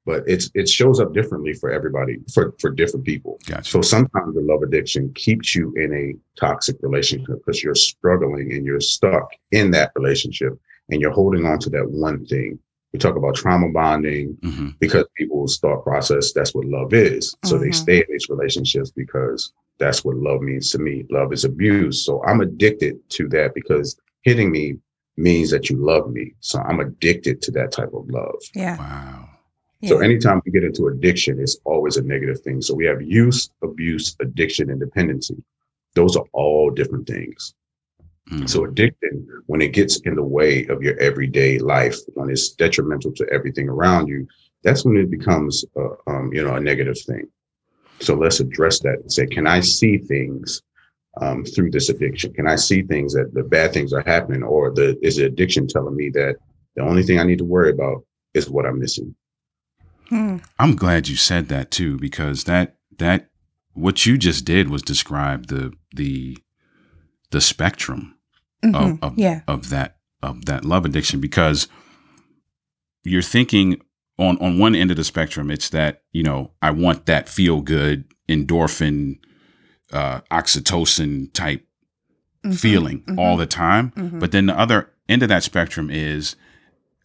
but 0.05 0.25
it's 0.27 0.51
it 0.55 0.69
shows 0.69 1.01
up 1.01 1.15
differently 1.15 1.55
for 1.55 1.71
everybody, 1.71 2.19
for 2.33 2.55
for 2.61 2.71
different 2.71 3.07
people. 3.07 3.39
Gotcha. 3.47 3.71
So 3.71 3.83
sometimes 3.83 4.35
the 4.35 4.43
love 4.43 4.63
addiction 4.63 5.13
keeps 5.15 5.55
you 5.55 5.73
in 5.77 5.95
a 5.95 6.41
toxic 6.41 6.77
relationship 6.83 7.39
because 7.39 7.63
you're 7.63 7.75
struggling 7.75 8.53
and 8.53 8.67
you're 8.67 8.81
stuck 8.81 9.31
in 9.53 9.71
that 9.73 9.93
relationship 9.97 10.59
and 10.91 11.01
you're 11.01 11.13
holding 11.13 11.47
on 11.47 11.59
to 11.61 11.71
that 11.71 11.89
one 11.89 12.27
thing. 12.27 12.59
We 12.93 12.99
talk 12.99 13.17
about 13.17 13.35
trauma 13.35 13.69
bonding 13.71 14.37
hmm 14.43 14.69
because 14.81 15.05
people's 15.17 15.59
thought 15.61 15.85
process, 15.85 16.33
that's 16.33 16.55
what 16.55 16.65
love 16.67 16.93
is. 16.93 17.37
So 17.45 17.57
they 17.57 17.69
Mhm. 17.69 17.75
stay 17.75 17.99
in 17.99 18.05
these 18.11 18.29
relationships 18.29 18.91
because 18.91 19.53
that's 19.79 20.05
what 20.05 20.17
love 20.17 20.43
means 20.43 20.71
to 20.73 20.79
me. 20.79 21.05
Love 21.11 21.33
is 21.33 21.45
abuse. 21.45 22.05
So 22.05 22.23
I'm 22.25 22.41
addicted 22.41 22.99
to 23.11 23.29
that 23.29 23.55
because 23.55 23.97
hitting 24.23 24.51
me 24.51 24.79
means 25.17 25.51
that 25.51 25.71
you 25.71 25.77
love 25.77 26.11
me. 26.11 26.35
So 26.41 26.59
I'm 26.61 26.81
addicted 26.81 27.41
to 27.43 27.51
that 27.53 27.71
type 27.73 27.93
of 27.95 28.09
love. 28.11 28.35
Yeah. 28.55 28.77
Wow. 28.79 29.29
So 29.85 29.99
yeah. 29.99 30.05
anytime 30.05 30.41
we 30.45 30.53
get 30.53 30.65
into 30.65 30.89
addiction, 30.89 31.41
it's 31.41 31.59
always 31.65 31.97
a 31.97 32.03
negative 32.03 32.41
thing. 32.41 32.61
So 32.61 32.75
we 32.75 32.85
have 32.87 33.01
use, 33.03 33.51
abuse, 33.63 34.17
addiction, 34.21 34.71
and 34.71 34.81
dependency. 34.81 35.37
Those 35.95 36.17
are 36.17 36.25
all 36.33 36.71
different 36.71 37.07
things. 37.07 37.55
Mhm. 38.31 38.49
So 38.49 38.65
addiction, 38.65 39.27
when 39.47 39.61
it 39.61 39.73
gets 39.73 40.01
in 40.01 40.15
the 40.15 40.23
way 40.23 40.67
of 40.67 40.83
your 40.83 40.99
everyday 40.99 41.59
life, 41.59 41.97
when 42.15 42.31
it's 42.31 42.51
detrimental 42.51 43.13
to 43.13 43.27
everything 43.33 43.69
around 43.69 44.09
you, 44.09 44.27
that's 44.63 44.85
when 44.85 44.97
it 44.97 45.11
becomes, 45.11 45.65
uh, 45.77 45.89
um, 46.07 46.33
you 46.33 46.43
know, 46.43 46.55
a 46.55 46.61
negative 46.61 46.99
thing. 47.01 47.27
So 48.01 48.15
let's 48.15 48.41
address 48.41 48.81
that 48.81 49.01
and 49.01 49.13
say, 49.13 49.27
can 49.27 49.47
I 49.47 49.61
see 49.61 49.99
things 49.99 50.63
um, 51.21 51.45
through 51.45 51.71
this 51.71 51.89
addiction? 51.89 52.33
Can 52.33 52.47
I 52.47 52.57
see 52.57 52.83
things 52.83 53.13
that 53.15 53.35
the 53.35 53.43
bad 53.43 53.73
things 53.73 53.93
are 53.93 54.03
happening, 54.07 54.43
or 54.43 54.71
the 54.73 54.99
is 55.03 55.17
the 55.17 55.27
addiction 55.27 55.67
telling 55.67 55.97
me 55.97 56.11
that 56.11 56.37
the 56.77 56.83
only 56.83 57.03
thing 57.03 57.19
I 57.19 57.25
need 57.25 57.39
to 57.39 57.45
worry 57.45 57.71
about 57.71 58.05
is 58.35 58.49
what 58.49 58.67
I'm 58.67 58.79
missing? 58.79 59.15
Hmm. 60.09 60.39
I'm 60.59 60.75
glad 60.77 61.09
you 61.09 61.17
said 61.17 61.49
that 61.49 61.71
too, 61.71 61.99
because 61.99 62.45
that 62.45 62.77
that 62.99 63.29
what 63.75 64.07
you 64.07 64.17
just 64.19 64.45
did 64.45 64.69
was 64.69 64.83
describe 64.83 65.47
the 65.47 65.73
the 65.95 66.39
the 67.33 67.41
spectrum 67.41 68.15
Mhm. 68.65 68.75
of, 68.75 69.03
of 69.03 69.19
yeah. 69.19 69.41
of 69.49 69.71
that 69.71 69.97
of 70.23 70.45
that 70.45 70.65
love 70.65 70.85
addiction 70.85 71.21
because 71.21 71.67
you're 73.05 73.23
thinking 73.23 73.81
on 74.19 74.37
on 74.39 74.59
one 74.59 74.75
end 74.75 74.91
of 74.91 74.97
the 74.97 75.05
spectrum 75.05 75.51
it's 75.51 75.71
that 75.71 76.03
you 76.13 76.23
know 76.23 76.53
I 76.63 76.71
want 76.71 77.07
that 77.07 77.29
feel 77.29 77.61
good 77.61 78.05
endorphin 78.29 79.19
uh 79.93 80.21
oxytocin 80.31 81.33
type 81.33 81.67
Mhm. 82.45 82.55
feeling 82.59 83.03
Mhm. 83.09 83.19
all 83.19 83.37
the 83.37 83.47
time 83.47 83.93
Mhm. 83.97 84.21
but 84.21 84.31
then 84.33 84.47
the 84.47 84.59
other 84.59 84.91
end 85.09 85.23
of 85.23 85.29
that 85.29 85.43
spectrum 85.43 85.91
is 85.91 86.37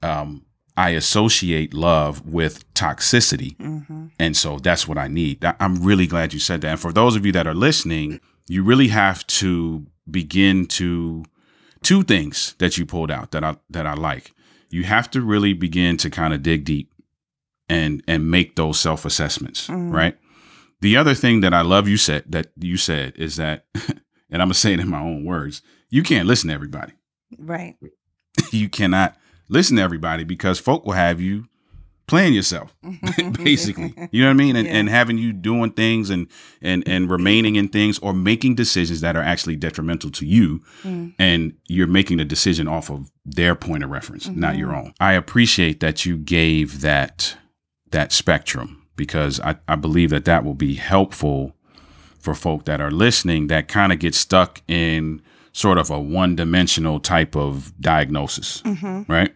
um 0.03 0.43
I 0.79 0.91
associate 0.91 1.73
love 1.73 2.21
with 2.27 2.71
toxicity 2.75 3.57
Mhm. 3.57 4.11
and 4.19 4.37
so 4.37 4.59
that's 4.59 4.87
what 4.87 4.99
I 4.99 5.07
need. 5.07 5.43
I'm 5.59 5.81
really 5.81 6.05
glad 6.05 6.33
you 6.33 6.39
said 6.39 6.61
that. 6.61 6.69
And 6.69 6.79
for 6.79 6.93
those 6.93 7.15
of 7.15 7.25
you 7.25 7.31
that 7.31 7.47
are 7.47 7.55
listening, 7.55 8.19
you 8.47 8.61
really 8.63 8.89
have 8.89 9.25
to 9.41 9.87
begin 10.09 10.65
to 10.67 11.23
two 11.83 12.03
things 12.03 12.55
that 12.59 12.77
you 12.77 12.85
pulled 12.85 13.11
out 13.11 13.31
that 13.31 13.43
I 13.43 13.57
that 13.69 13.85
I 13.85 13.93
like. 13.93 14.33
You 14.69 14.83
have 14.83 15.09
to 15.11 15.21
really 15.21 15.53
begin 15.53 15.97
to 15.97 16.09
kind 16.09 16.33
of 16.33 16.43
dig 16.43 16.65
deep 16.65 16.91
and 17.69 18.03
and 18.07 18.29
make 18.31 18.55
those 18.55 18.79
self-assessments, 18.79 19.67
Mhm. 19.67 19.91
right? 19.93 20.17
The 20.81 20.95
other 20.97 21.13
thing 21.13 21.41
that 21.41 21.53
I 21.53 21.61
love 21.61 21.87
you 21.87 21.97
said 21.97 22.23
that 22.29 22.47
you 22.57 22.77
said 22.77 23.13
is 23.15 23.35
that 23.37 23.65
and 24.29 24.41
I'm 24.41 24.47
going 24.47 24.49
to 24.49 24.53
say 24.55 24.73
it 24.73 24.79
in 24.79 24.89
my 24.89 24.99
own 24.99 25.23
words, 25.25 25.61
you 25.89 26.03
can't 26.03 26.27
listen 26.27 26.49
to 26.49 26.53
everybody. 26.53 26.93
Right. 27.37 27.75
you 28.51 28.69
cannot 28.69 29.15
listen 29.49 29.77
to 29.77 29.83
everybody 29.83 30.23
because 30.23 30.59
folk 30.59 30.85
will 30.85 30.93
have 30.93 31.19
you 31.21 31.45
playing 32.07 32.33
yourself 32.33 32.73
basically 33.33 33.93
you 34.11 34.21
know 34.21 34.27
what 34.27 34.31
i 34.31 34.33
mean 34.33 34.55
and, 34.55 34.67
Yeah. 34.67 34.75
and 34.75 34.89
having 34.89 35.17
you 35.17 35.33
doing 35.33 35.71
things 35.71 36.09
and 36.09 36.27
and 36.61 36.87
and 36.87 37.09
remaining 37.09 37.55
in 37.57 37.67
things 37.67 37.99
or 37.99 38.13
making 38.13 38.55
decisions 38.55 39.01
that 39.01 39.15
are 39.15 39.21
actually 39.23 39.55
detrimental 39.55 40.09
to 40.11 40.25
you 40.25 40.61
Mm. 40.83 41.13
and 41.19 41.53
you're 41.67 41.87
making 41.87 42.19
a 42.19 42.25
decision 42.25 42.67
off 42.67 42.89
of 42.89 43.11
their 43.25 43.55
point 43.55 43.83
of 43.83 43.89
reference 43.89 44.27
not 44.29 44.57
your 44.57 44.69
Mhm. 44.69 44.77
own 44.85 44.93
i 44.99 45.13
appreciate 45.13 45.79
that 45.81 46.05
you 46.05 46.17
gave 46.17 46.81
that 46.81 47.35
that 47.91 48.11
spectrum 48.13 48.83
because 48.95 49.39
i, 49.41 49.55
I 49.67 49.75
believe 49.75 50.09
that 50.11 50.25
that 50.25 50.43
will 50.45 50.55
be 50.55 50.75
helpful 50.75 51.55
for 52.19 52.33
folk 52.33 52.65
that 52.65 52.79
are 52.81 52.91
listening 52.91 53.47
that 53.47 53.67
kind 53.67 53.91
of 53.93 53.99
get 53.99 54.15
stuck 54.15 54.61
in 54.67 55.21
sort 55.51 55.77
of 55.77 55.89
a 55.89 55.99
one-dimensional 55.99 56.99
type 56.99 57.35
of 57.35 57.73
diagnosis 57.81 58.61
Mhm. 58.65 59.07
right? 59.09 59.33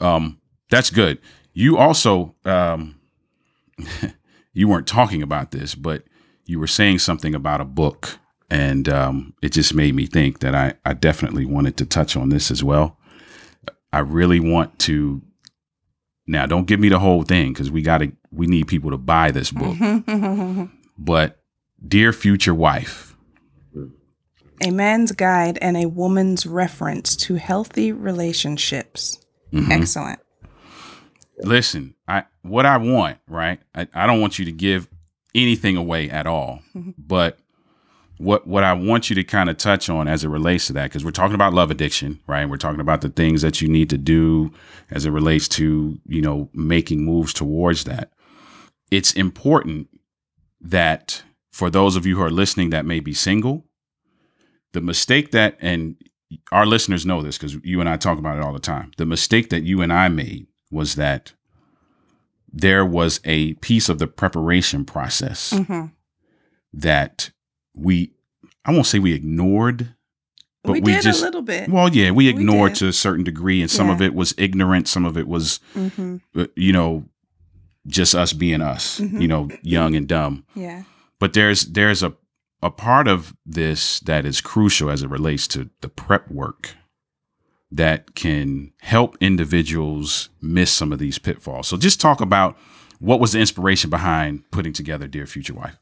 Um, 0.00 0.38
that's 0.70 0.90
good. 0.90 1.18
You 1.52 1.78
also, 1.78 2.34
um, 2.44 3.00
you 4.52 4.68
weren't 4.68 4.86
talking 4.86 5.22
about 5.22 5.50
this, 5.50 5.74
but 5.74 6.04
you 6.44 6.58
were 6.58 6.66
saying 6.66 6.98
something 7.00 7.34
about 7.34 7.60
a 7.60 7.64
book, 7.64 8.18
and 8.48 8.88
um, 8.88 9.34
it 9.42 9.50
just 9.52 9.74
made 9.74 9.94
me 9.94 10.06
think 10.06 10.40
that 10.40 10.54
I, 10.54 10.74
I 10.84 10.94
definitely 10.94 11.44
wanted 11.46 11.76
to 11.78 11.86
touch 11.86 12.16
on 12.16 12.28
this 12.28 12.50
as 12.50 12.62
well. 12.64 12.98
I 13.92 14.00
really 14.00 14.40
want 14.40 14.78
to. 14.80 15.22
Now, 16.26 16.46
don't 16.46 16.66
give 16.66 16.78
me 16.78 16.88
the 16.88 16.98
whole 17.00 17.24
thing 17.24 17.52
because 17.52 17.70
we 17.70 17.82
got 17.82 17.98
to. 17.98 18.12
We 18.30 18.46
need 18.46 18.68
people 18.68 18.90
to 18.90 18.98
buy 18.98 19.30
this 19.30 19.50
book. 19.50 19.76
But, 21.02 21.40
dear 21.88 22.12
future 22.12 22.54
wife, 22.54 23.16
a 24.62 24.70
man's 24.70 25.12
guide 25.12 25.56
and 25.62 25.78
a 25.78 25.88
woman's 25.88 26.44
reference 26.44 27.16
to 27.16 27.36
healthy 27.36 27.90
relationships. 27.90 29.18
mhm. 29.50 29.70
Excellent. 29.70 30.20
Listen 31.44 31.94
i 32.08 32.24
what 32.42 32.66
i 32.66 32.76
want 32.76 33.18
right 33.28 33.60
I, 33.74 33.86
I 33.94 34.06
don't 34.06 34.20
want 34.20 34.38
you 34.38 34.44
to 34.44 34.52
give 34.52 34.88
anything 35.34 35.76
away 35.76 36.10
at 36.10 36.26
all 36.26 36.60
but 36.98 37.38
what 38.18 38.46
what 38.46 38.64
i 38.64 38.72
want 38.72 39.08
you 39.10 39.16
to 39.16 39.24
kind 39.24 39.48
of 39.48 39.56
touch 39.56 39.88
on 39.88 40.08
as 40.08 40.24
it 40.24 40.28
relates 40.28 40.66
to 40.66 40.72
that 40.74 40.84
because 40.84 41.04
we're 41.04 41.10
talking 41.10 41.34
about 41.34 41.54
love 41.54 41.70
addiction 41.70 42.20
right 42.26 42.48
we're 42.48 42.56
talking 42.56 42.80
about 42.80 43.00
the 43.00 43.08
things 43.08 43.42
that 43.42 43.60
you 43.62 43.68
need 43.68 43.88
to 43.90 43.98
do 43.98 44.52
as 44.90 45.06
it 45.06 45.10
relates 45.10 45.48
to 45.48 45.98
you 46.06 46.20
know 46.20 46.48
making 46.52 47.04
moves 47.04 47.32
towards 47.32 47.84
that. 47.84 48.10
It's 48.90 49.12
important 49.12 49.88
that 50.60 51.22
for 51.52 51.70
those 51.70 51.96
of 51.96 52.06
you 52.06 52.16
who 52.16 52.22
are 52.22 52.30
listening 52.30 52.70
that 52.70 52.84
may 52.84 53.00
be 53.00 53.14
single 53.14 53.64
the 54.72 54.80
mistake 54.80 55.30
that 55.30 55.56
and 55.60 55.96
our 56.52 56.66
listeners 56.66 57.06
know 57.06 57.22
this 57.22 57.38
because 57.38 57.56
you 57.64 57.80
and 57.80 57.88
i 57.88 57.96
talk 57.96 58.18
about 58.18 58.36
it 58.36 58.42
all 58.42 58.52
the 58.52 58.58
time 58.58 58.92
the 58.98 59.06
mistake 59.06 59.48
that 59.50 59.62
you 59.62 59.80
and 59.80 59.92
i 59.92 60.08
made 60.08 60.46
was 60.70 60.94
that 60.96 61.32
there 62.52 62.84
was 62.84 63.20
a 63.24 63.54
piece 63.54 63.88
of 63.88 63.98
the 63.98 64.06
preparation 64.06 64.84
process 64.84 65.52
hmm 65.66 65.86
that 66.72 67.30
we 67.74 68.12
I 68.64 68.72
won't 68.72 68.86
say 68.86 68.98
we 68.98 69.12
ignored, 69.14 69.94
but 70.62 70.72
we, 70.74 70.80
we, 70.82 70.92
did 70.92 71.02
just 71.02 71.22
a 71.22 71.24
little 71.24 71.42
bit. 71.42 71.68
well, 71.68 71.88
yeah, 71.88 72.10
we 72.12 72.28
ignored 72.28 72.72
did. 72.74 72.78
to 72.80 72.88
a 72.88 72.92
certain 72.92 73.24
degree, 73.24 73.60
and 73.62 73.70
some 73.70 73.88
of 73.90 74.00
it 74.02 74.14
was 74.14 74.34
ignorant, 74.38 74.86
some 74.86 75.04
of 75.04 75.16
it 75.16 75.26
was 75.26 75.58
hmm 75.74 76.16
uh, 76.36 76.46
you 76.56 76.72
know 76.72 77.04
just 77.86 78.14
us 78.14 78.32
being 78.34 78.60
us, 78.60 79.00
Mhm. 79.00 79.20
you 79.22 79.26
know, 79.26 79.48
young 79.62 79.96
and 79.96 80.06
dumb. 80.06 80.44
Yeah. 80.54 80.82
But 81.18 81.32
there's 81.32 81.64
there's 81.66 82.02
a 82.02 82.12
a 82.62 82.70
part 82.70 83.08
of 83.08 83.34
this 83.46 84.00
that 84.00 84.26
is 84.26 84.40
crucial 84.42 84.90
as 84.90 85.02
it 85.02 85.08
relates 85.10 85.48
to 85.48 85.70
the 85.80 85.88
prep 85.88 86.30
work 86.30 86.76
that 87.72 88.14
can 88.14 88.72
help 88.80 89.16
individuals 89.20 90.28
miss 90.42 90.72
some 90.72 90.92
of 90.92 90.98
these 90.98 91.18
pitfalls. 91.18 91.68
So 91.68 91.76
just 91.76 92.00
talk 92.00 92.20
about 92.20 92.56
what 92.98 93.20
was 93.20 93.32
the 93.32 93.38
inspiration 93.40 93.90
behind 93.90 94.48
putting 94.50 94.72
together 94.72 95.06
Dear 95.06 95.26
Future 95.26 95.54
Wife. 95.54 95.76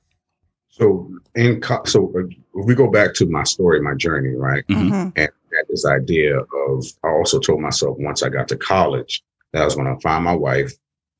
So 0.68 1.10
in 1.34 1.60
co- 1.60 1.82
so 1.84 2.12
uh, 2.16 2.26
if 2.26 2.66
we 2.66 2.74
go 2.74 2.90
back 2.90 3.14
to 3.14 3.26
my 3.26 3.42
story, 3.44 3.80
my 3.80 3.94
journey, 3.94 4.34
right? 4.34 4.64
Mhm. 4.68 4.90
Mhm. 4.90 5.12
and 5.16 5.28
had 5.56 5.64
this 5.68 5.86
idea 5.86 6.38
of 6.38 6.84
I 7.02 7.08
also 7.08 7.40
told 7.40 7.60
myself 7.60 7.96
once 7.98 8.22
I 8.22 8.28
got 8.28 8.48
to 8.48 8.56
college 8.56 9.22
that 9.52 9.62
I 9.62 9.64
was 9.64 9.74
going 9.74 9.92
to 9.92 10.00
find 10.00 10.22
my 10.22 10.34
wife, 10.36 10.72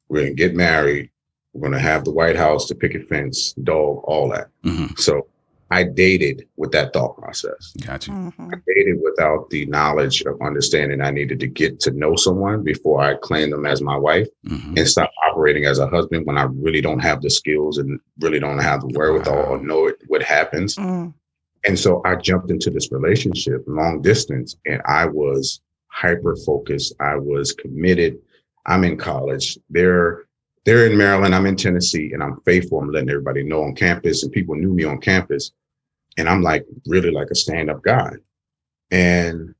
we're 0.08 0.20
going 0.20 0.36
to 0.36 0.42
get 0.42 0.54
married, 0.54 1.10
we're 1.54 1.62
going 1.62 1.72
to 1.72 1.78
have 1.78 2.04
the 2.04 2.12
White 2.12 2.36
House, 2.36 2.68
the 2.68 2.74
picket 2.74 3.08
fence, 3.08 3.54
dog, 3.64 4.02
all 4.04 4.28
that. 4.28 4.48
Mhm. 4.64 4.96
So 4.98 5.26
I 5.70 5.84
dated 5.84 6.48
with 6.56 6.72
that 6.72 6.92
thought 6.94 7.16
process. 7.18 7.74
Gotcha. 7.84 8.10
Mhm. 8.10 8.54
I 8.54 8.58
dated 8.74 9.00
without 9.02 9.50
the 9.50 9.66
knowledge 9.66 10.22
of 10.22 10.40
understanding 10.40 11.02
I 11.02 11.10
needed 11.10 11.40
to 11.40 11.46
get 11.46 11.78
to 11.80 11.90
know 11.90 12.16
someone 12.16 12.62
before 12.62 13.00
I 13.02 13.14
claim 13.16 13.50
them 13.50 13.66
as 13.66 13.82
my 13.82 13.96
wife 13.96 14.28
hmm 14.46 14.74
and 14.78 14.88
stop 14.88 15.10
operating 15.28 15.66
as 15.66 15.78
a 15.78 15.86
husband 15.86 16.26
when 16.26 16.38
I 16.38 16.44
really 16.44 16.80
don't 16.80 17.00
have 17.00 17.20
the 17.20 17.30
skills 17.30 17.78
and 17.78 18.00
really 18.20 18.40
don't 18.40 18.58
have 18.60 18.80
the 18.80 18.88
wherewithal 18.94 19.34
Wow. 19.36 19.44
or 19.50 19.62
know 19.62 19.86
it, 19.88 19.96
what 20.06 20.22
happens. 20.22 20.76
Mm. 20.76 21.12
And 21.66 21.78
so 21.78 22.00
I 22.04 22.14
jumped 22.16 22.50
into 22.50 22.70
this 22.70 22.90
relationship 22.92 23.64
long 23.66 24.00
distance 24.00 24.56
and 24.64 24.80
I 24.86 25.06
was 25.06 25.60
hyper 25.88 26.34
focused. 26.46 26.94
I 27.00 27.16
was 27.16 27.52
committed. 27.52 28.18
I'm 28.66 28.84
in 28.84 28.96
college. 28.96 29.58
They're 29.68 30.27
they're 30.64 30.86
in 30.86 30.96
Maryland. 30.96 31.34
I'm 31.34 31.46
in 31.46 31.56
Tennessee 31.56 32.10
and 32.12 32.22
I'm 32.22 32.40
faithful. 32.44 32.78
I'm 32.78 32.90
letting 32.90 33.10
everybody 33.10 33.42
know 33.42 33.62
on 33.62 33.74
campus 33.74 34.22
and 34.22 34.32
people 34.32 34.54
knew 34.54 34.72
me 34.72 34.84
on 34.84 35.00
campus. 35.00 35.52
And 36.16 36.28
I'm 36.28 36.42
like 36.42 36.66
really 36.86 37.10
like 37.10 37.30
a 37.30 37.34
stand-up 37.34 37.82
guy. 37.82 38.12
And 38.90 39.54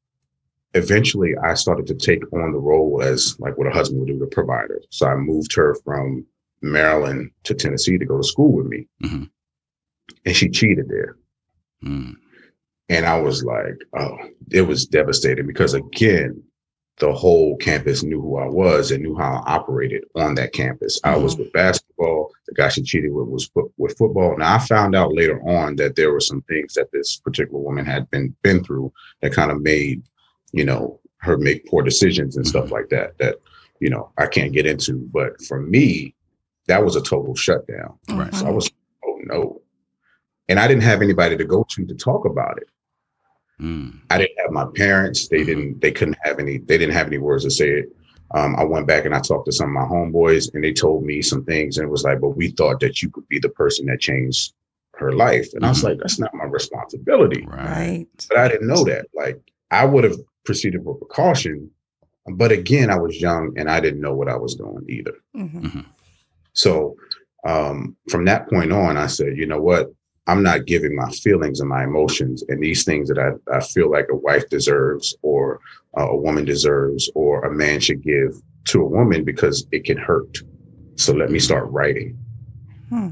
eventually 0.75 1.35
I 1.43 1.55
started 1.55 1.87
to 1.87 1.95
take 1.95 2.31
on 2.33 2.53
the 2.53 2.59
role 2.59 3.03
as 3.03 3.37
like 3.39 3.57
what 3.57 3.67
a 3.67 3.71
husband 3.71 4.01
would 4.01 4.09
do, 4.09 4.19
the 4.19 4.27
provider. 4.27 4.83
So 4.91 5.07
I 5.07 5.15
moved 5.15 5.55
her 5.55 5.77
from 5.85 6.27
Maryland 6.61 7.31
to 7.45 7.55
Tennessee 7.55 7.99
to 7.99 8.05
go 8.05 8.17
to 8.17 8.25
school 8.25 8.53
with 8.53 8.67
me. 8.67 8.87
Mhm. 9.03 9.31
And 10.25 10.37
she 10.37 10.49
cheated 10.49 10.89
there. 10.89 11.17
Mm. 11.85 12.17
And 12.89 13.07
I 13.07 13.21
was 13.21 13.45
like, 13.45 13.77
oh, 13.97 14.17
it 14.51 14.63
was 14.63 14.87
devastating 14.87 15.47
because 15.47 15.75
again, 15.75 16.43
the 17.01 17.13
whole 17.13 17.57
campus 17.59 18.03
knew 18.03 18.21
who 18.21 18.39
I 18.39 18.47
was 18.47 18.91
and 18.91 19.03
knew 19.03 19.17
how 19.17 19.43
I 19.47 19.55
operated 19.55 20.05
on 20.17 20.35
that 20.35 20.53
campus. 20.53 21.01
I 21.05 21.17
was 21.17 21.35
mm-hmm. 21.35 21.45
with 21.45 21.53
basketball. 21.53 22.33
The 22.47 22.55
guy 22.55 22.69
she 22.69 22.83
cheated 22.83 23.13
with 23.13 23.29
was 23.29 23.47
foot, 23.49 23.71
with 23.77 23.97
football. 23.97 24.37
Now 24.37 24.57
I 24.57 24.59
found 24.59 24.97
out 24.97 25.15
later 25.15 25.41
on 25.49 25.77
that 25.77 25.97
there 25.97 26.13
were 26.13 26.21
some 26.21 26.43
things 26.43 26.75
that 26.75 26.91
this 26.93 27.17
particular 27.17 27.61
woman 27.61 27.87
had 27.87 28.11
been 28.11 28.35
been 28.43 28.65
through 28.65 28.93
that 29.23 29.33
kind 29.33 29.51
of 29.51 29.63
made, 29.63 30.03
you 30.53 30.65
know, 30.65 30.99
her 31.19 31.37
make 31.37 31.67
poor 31.67 31.83
decisions 31.83 32.37
and 32.37 32.47
stuff 32.47 32.67
mm-hmm. 32.67 32.75
like 32.75 32.89
that. 32.89 33.17
That 33.19 33.37
you 33.81 33.91
know 33.91 34.11
I 34.19 34.27
can't 34.27 34.53
get 34.53 34.67
into. 34.67 35.09
But 35.13 35.41
for 35.43 35.61
me, 35.61 36.15
that 36.67 36.85
was 36.85 36.97
a 36.97 37.03
total 37.03 37.35
shutdown. 37.35 37.99
Right. 38.09 38.35
So 38.35 38.47
I 38.47 38.51
was, 38.51 38.71
oh 39.05 39.19
no. 39.25 39.63
And 40.49 40.59
I 40.59 40.67
didn't 40.67 40.83
have 40.83 41.03
anybody 41.03 41.37
to 41.37 41.45
go 41.45 41.65
to 41.69 41.87
to 41.87 41.95
talk 41.95 42.25
about 42.25 42.59
it. 42.59 42.69
Mm. 43.61 43.99
I 44.11 44.19
didn't 44.19 44.39
have 44.41 44.51
my 44.53 44.67
parents. 44.77 45.29
They 45.29 45.43
didn't. 45.45 45.81
They 45.81 45.91
couldn't 45.91 46.19
have 46.23 46.39
any. 46.39 46.59
They 46.59 46.79
didn't 46.79 46.95
have 46.95 47.09
any 47.09 47.19
words 47.19 47.45
to 47.45 47.51
say 47.51 47.69
it. 47.71 47.93
Um, 48.33 48.55
I 48.57 48.63
went 48.65 48.87
back 48.87 49.05
and 49.05 49.15
I 49.15 49.21
talked 49.21 49.47
to 49.47 49.53
some 49.53 49.69
of 49.69 49.73
my 49.73 49.83
homeboys, 49.95 50.53
and 50.55 50.63
they 50.63 50.73
told 50.73 51.05
me 51.05 51.23
some 51.23 51.45
things, 51.45 51.79
and 51.79 51.87
it 51.87 51.91
was 51.91 52.05
like, 52.05 52.21
"But 52.21 52.37
we 52.37 52.49
thought 52.51 52.79
that 52.81 53.03
you 53.03 53.11
could 53.11 53.27
be 53.29 53.39
the 53.39 53.49
person 53.49 53.87
that 53.87 54.01
changed 54.01 54.53
her 54.97 55.13
life," 55.13 55.49
and 55.55 55.65
I 55.65 55.71
was 55.71 55.81
Mhm. 55.81 55.85
like, 55.85 55.99
"That's 55.99 56.19
not 56.21 56.35
my 56.35 56.45
responsibility." 56.45 57.45
Right. 57.47 57.67
Right. 57.67 58.27
But 58.29 58.39
I 58.39 58.49
didn't 58.49 58.69
know 58.69 58.85
that. 58.85 59.07
Like 59.15 59.41
I 59.71 59.85
would 59.85 60.05
have 60.05 60.17
proceeded 60.45 60.85
with 60.85 60.99
precaution, 61.01 61.71
but 62.33 62.53
again, 62.53 62.91
I 62.91 62.99
was 62.99 63.21
young 63.21 63.55
and 63.59 63.69
I 63.69 63.81
didn't 63.81 64.01
know 64.01 64.15
what 64.15 64.29
I 64.29 64.37
was 64.37 64.55
doing 64.55 64.85
either. 64.89 65.15
Mhm. 65.37 65.85
So 66.53 66.97
um, 67.45 67.97
from 68.11 68.25
that 68.27 68.49
point 68.51 68.73
on, 68.73 68.97
I 68.97 69.07
said, 69.07 69.37
you 69.37 69.47
know 69.47 69.61
what? 69.61 69.93
I'm 70.29 70.43
not 70.43 70.67
giving 70.67 70.95
my 70.95 71.11
feelings 71.11 71.61
and 71.61 71.69
my 71.69 71.85
emotions 71.85 72.45
and 72.49 72.63
these 72.63 72.85
things 72.85 73.09
that 73.09 73.19
I, 73.19 73.31
I 73.57 73.61
feel 73.61 73.91
like 73.91 74.09
a 74.11 74.17
wife 74.17 74.49
deserves 74.51 75.17
or 75.23 75.61
uh, 75.99 76.07
a 76.07 76.17
woman 76.17 76.45
deserves 76.45 77.11
or 77.15 77.41
a 77.47 77.55
man 77.55 77.81
should 77.81 78.03
give 78.03 78.35
to 78.67 78.83
a 78.83 78.89
woman 78.89 79.25
because 79.25 79.67
it 79.73 79.85
can 79.85 79.97
hurt. 79.97 80.39
So 80.97 81.15
let 81.15 81.31
me 81.31 81.39
start 81.39 81.71
writing. 81.71 82.19
Hmm. 82.91 83.09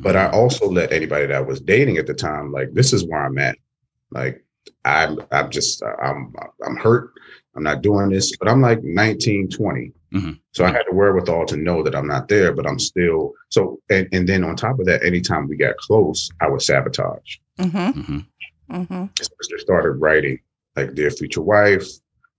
But 0.00 0.16
I 0.16 0.28
also 0.30 0.68
let 0.68 0.92
anybody 0.92 1.26
that 1.26 1.36
I 1.36 1.40
was 1.40 1.60
dating 1.60 1.98
at 1.98 2.06
the 2.06 2.14
time, 2.14 2.50
like, 2.50 2.72
this 2.72 2.92
is 2.92 3.06
where 3.06 3.24
I'm 3.24 3.38
at. 3.38 3.56
Like, 4.10 4.44
I'm, 4.84 5.20
I'm 5.30 5.50
just, 5.50 5.82
I'm, 6.02 6.32
I'm 6.66 6.76
hurt. 6.76 7.12
I'm 7.56 7.62
not 7.62 7.82
doing 7.82 8.10
this, 8.10 8.36
but 8.36 8.48
I'm 8.48 8.60
like 8.60 8.82
19, 8.82 9.48
20. 9.48 9.92
Mhm. 10.12 10.40
So 10.52 10.64
I 10.64 10.72
had 10.72 10.84
the 10.88 10.94
wherewithal 10.94 11.46
to 11.46 11.56
know 11.56 11.82
that 11.82 11.94
I'm 11.94 12.06
not 12.06 12.26
there, 12.28 12.52
but 12.52 12.66
I'm 12.66 12.78
still 12.80 13.32
so. 13.48 13.80
And, 13.90 14.08
and 14.12 14.28
then 14.28 14.42
on 14.42 14.56
top 14.56 14.80
of 14.80 14.86
that, 14.86 15.04
anytime 15.04 15.46
we 15.48 15.56
got 15.56 15.76
close, 15.76 16.28
I 16.40 16.48
would 16.48 16.62
sabotage. 16.62 17.36
Mhm. 17.58 17.94
hmm 17.94 18.18
Mhm. 18.70 19.10
So 19.20 19.28
I 19.32 19.44
just 19.48 19.64
started 19.64 19.92
writing 19.92 20.38
like, 20.76 20.94
"Dear 20.94 21.10
future 21.12 21.42
wife, 21.42 21.86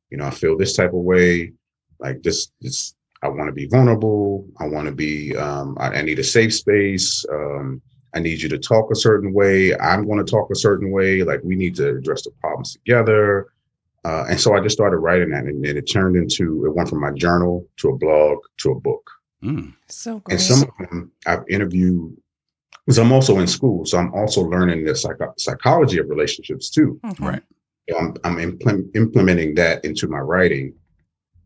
you 0.09 0.17
know, 0.17 0.25
I 0.25 0.31
feel 0.31 0.57
this 0.57 0.75
type 0.75 0.93
of 0.93 0.99
way. 1.03 1.53
Like 1.99 2.23
this, 2.23 2.51
this. 2.61 2.93
I 3.23 3.27
want 3.29 3.47
to 3.47 3.53
be 3.53 3.67
vulnerable. 3.67 4.47
I 4.59 4.67
want 4.67 4.87
to 4.87 4.91
be. 4.93 5.35
Um, 5.35 5.77
I, 5.79 5.89
I 5.99 6.01
need 6.01 6.19
a 6.19 6.23
safe 6.23 6.53
space. 6.53 7.23
Um, 7.31 7.81
I 8.13 8.19
need 8.19 8.41
you 8.41 8.49
to 8.49 8.57
talk 8.57 8.91
a 8.91 8.95
certain 8.95 9.33
way. 9.33 9.77
I'm 9.77 10.05
going 10.05 10.23
to 10.23 10.29
talk 10.29 10.49
a 10.51 10.55
certain 10.55 10.91
way. 10.91 11.23
Like 11.23 11.41
we 11.43 11.55
need 11.55 11.75
to 11.75 11.97
address 11.97 12.23
the 12.23 12.31
problems 12.41 12.73
together. 12.73 13.47
Uh, 14.03 14.25
and 14.29 14.39
so 14.39 14.55
I 14.55 14.59
just 14.61 14.75
started 14.75 14.97
writing 14.97 15.29
that, 15.29 15.43
and 15.45 15.63
then 15.63 15.77
it 15.77 15.83
turned 15.83 16.15
into 16.15 16.65
it 16.65 16.75
went 16.75 16.89
from 16.89 16.99
my 16.99 17.11
journal 17.11 17.67
to 17.77 17.89
a 17.89 17.97
blog 17.97 18.39
to 18.57 18.71
a 18.71 18.79
book. 18.79 19.09
Mm. 19.43 19.73
So 19.89 20.19
great. 20.19 20.33
And 20.33 20.41
some 20.41 20.63
of 20.63 20.89
them 20.89 21.11
I've 21.27 21.47
interviewed 21.47 22.17
because 22.85 22.97
I'm 22.97 23.11
also 23.11 23.37
in 23.37 23.47
school, 23.47 23.85
so 23.85 23.99
I'm 23.99 24.13
also 24.13 24.41
learning 24.41 24.85
the 24.85 24.95
psycho- 24.95 25.33
psychology 25.37 25.99
of 25.99 26.09
relationships 26.09 26.69
too. 26.71 26.99
Mhm. 27.03 27.25
Right. 27.27 27.43
So 27.89 27.97
I'm 27.97 28.15
I'm 28.23 28.37
implem- 28.37 28.95
implementing 28.95 29.53
that 29.55 29.85
into 29.85 30.07
my 30.07 30.19
writing, 30.19 30.73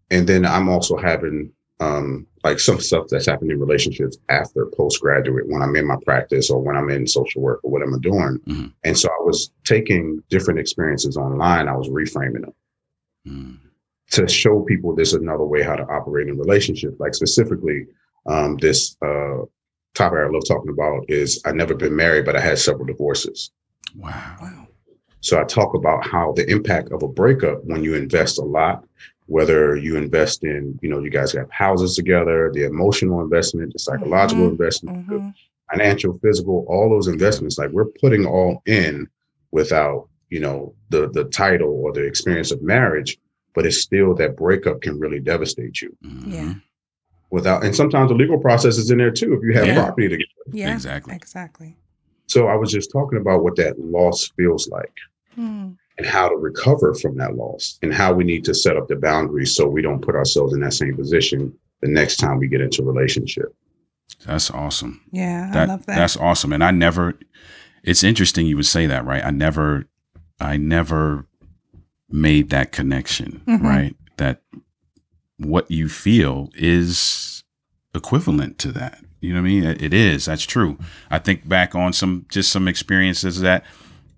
and 0.10 0.25
then 0.25 0.45
I'm 0.45 0.69
also 0.69 0.95
having 0.95 1.51
um, 1.79 2.25
like 2.43 2.59
some 2.59 2.79
stuff 2.79 3.07
that's 3.09 3.25
happened 3.25 3.51
in 3.51 3.59
relationships 3.59 4.17
after 4.29 4.65
postgraduate 4.77 5.47
when 5.49 5.61
I'm 5.61 5.75
in 5.75 5.85
my 5.88 5.97
practice 6.05 6.49
or 6.49 6.61
when 6.61 6.75
I'm 6.77 6.89
in 6.89 7.05
social 7.05 7.41
work 7.41 7.59
or 7.63 7.71
what 7.71 7.81
am 7.81 7.93
I'm 7.93 8.01
doing. 8.01 8.39
Mhm. 8.47 8.73
And 8.83 8.97
so 8.97 9.09
I 9.09 9.23
was 9.23 9.51
taking 9.65 10.23
different 10.29 10.59
experiences 10.59 11.17
online. 11.17 11.67
I 11.67 11.75
was 11.75 11.89
reframing 11.89 12.41
them 12.41 12.53
Mm. 13.27 13.57
to 14.11 14.27
show 14.27 14.61
people 14.61 14.95
there's 14.95 15.15
another 15.15 15.43
way 15.45 15.63
how 15.63 15.75
to 15.75 15.83
operate 15.88 16.27
in 16.27 16.38
relationships. 16.38 16.99
Like 16.99 17.15
specifically, 17.15 17.88
um, 18.27 18.57
this 18.57 18.95
uh, 19.01 19.39
topic 19.95 20.19
I 20.19 20.27
love 20.29 20.43
talking 20.47 20.69
about 20.71 21.05
is 21.09 21.41
I 21.45 21.51
never 21.51 21.73
been 21.73 21.95
married, 21.95 22.25
but 22.25 22.35
I 22.35 22.39
had 22.39 22.59
several 22.59 22.85
divorces. 22.85 23.51
Wow. 23.97 24.35
Wow. 24.41 24.67
So 25.21 25.41
I 25.41 25.43
talk 25.43 25.73
about 25.73 26.05
how 26.05 26.33
the 26.33 26.47
impact 26.49 26.91
of 26.91 27.01
a 27.01 27.07
breakup 27.07 27.65
when 27.65 27.83
you 27.83 27.95
invest 27.95 28.38
a 28.38 28.43
lot, 28.43 28.85
whether 29.27 29.75
you 29.75 29.95
invest 29.97 30.43
in, 30.43 30.77
you 30.81 30.89
know, 30.89 30.99
you 30.99 31.09
guys 31.09 31.31
have 31.33 31.49
houses 31.51 31.95
together, 31.95 32.51
the 32.53 32.63
emotional 32.65 33.21
investment, 33.21 33.73
the 33.73 33.79
psychological 33.79 34.45
Mhm. 34.47 34.51
investment, 34.51 35.07
the 35.09 35.15
Mhm. 35.15 35.33
financial, 35.71 36.19
physical, 36.19 36.65
all 36.69 36.89
those 36.89 37.07
investments, 37.07 37.57
like 37.57 37.71
we're 37.71 37.85
putting 37.85 38.25
all 38.25 38.61
in 38.67 39.07
without, 39.51 40.07
you 40.29 40.39
know, 40.39 40.73
the 40.89 41.09
the 41.09 41.23
title 41.25 41.69
or 41.69 41.91
the 41.91 42.03
experience 42.05 42.51
of 42.51 42.61
marriage, 42.61 43.17
but 43.55 43.65
it's 43.65 43.79
still 43.81 44.13
that 44.15 44.35
breakup 44.38 44.81
can 44.81 44.99
really 44.99 45.19
devastate 45.19 45.81
you 45.81 45.95
Mhm. 46.03 46.31
Yeah. 46.33 46.53
without 47.31 47.63
and 47.63 47.75
sometimes 47.75 48.09
the 48.09 48.15
legal 48.15 48.38
process 48.39 48.77
is 48.77 48.91
in 48.91 48.99
there 48.99 49.11
too 49.11 49.33
if 49.33 49.43
you 49.43 49.53
have 49.53 49.65
Yeah. 49.67 49.75
property 49.83 50.07
together. 50.09 50.29
Yeah. 50.51 50.73
Exactly. 50.73 51.15
Exactly. 51.15 51.75
So 52.27 52.47
I 52.47 52.55
was 52.55 52.71
just 52.71 52.91
talking 52.91 53.19
about 53.19 53.43
what 53.43 53.55
that 53.55 53.79
loss 53.79 54.27
feels 54.38 54.67
like 54.69 54.93
Hmm. 55.35 55.71
And 55.97 56.05
how 56.05 56.27
to 56.27 56.36
recover 56.36 56.93
from 56.93 57.15
that 57.17 57.36
loss 57.36 57.79
and 57.81 57.93
how 57.93 58.13
we 58.13 58.23
need 58.23 58.43
to 58.45 58.53
set 58.53 58.75
up 58.77 58.88
the 58.88 58.95
boundaries 58.95 59.55
so 59.55 59.67
we 59.67 59.81
don't 59.81 60.01
put 60.01 60.15
ourselves 60.15 60.53
in 60.53 60.60
that 60.62 60.73
same 60.73 60.95
position 60.95 61.53
the 61.81 61.88
next 61.89 62.17
time 62.17 62.38
we 62.38 62.47
get 62.47 62.62
into 62.62 62.81
a 62.81 62.86
relationship. 62.86 63.55
That's 64.25 64.51
awesome. 64.51 65.01
Yeah. 65.12 65.51
I 65.53 65.65
love 65.65 65.86
that. 65.86 65.95
That's 65.95 66.17
awesome. 66.17 66.51
And 66.53 66.63
I 66.63 66.71
never. 66.71 67.13
It's 67.84 68.03
interesting 68.03 68.45
you 68.47 68.55
would 68.58 68.65
say 68.65 68.88
that, 68.88 69.05
right? 69.05 69.23
I 69.23 69.31
never. 69.31 69.88
I 70.39 70.58
never 70.58 71.27
made 72.10 72.49
that 72.49 72.71
connection, 72.71 73.41
Mhm. 73.47 73.62
right? 73.62 73.95
That 74.17 74.41
what 75.38 75.69
you 75.71 75.88
feel 75.89 76.49
is 76.55 77.43
equivalent 77.93 78.58
to 78.60 78.71
that. 78.73 78.99
You 79.21 79.34
know 79.34 79.41
what 79.41 79.47
I 79.47 79.49
mean? 79.49 79.63
It 79.63 79.81
it 79.81 79.93
is. 79.93 80.25
That's 80.25 80.43
true. 80.43 80.77
I 81.10 81.19
think 81.19 81.47
back 81.47 81.73
on 81.73 81.93
some 81.93 82.25
just 82.29 82.51
some 82.51 82.67
experiences 82.67 83.39
that 83.41 83.63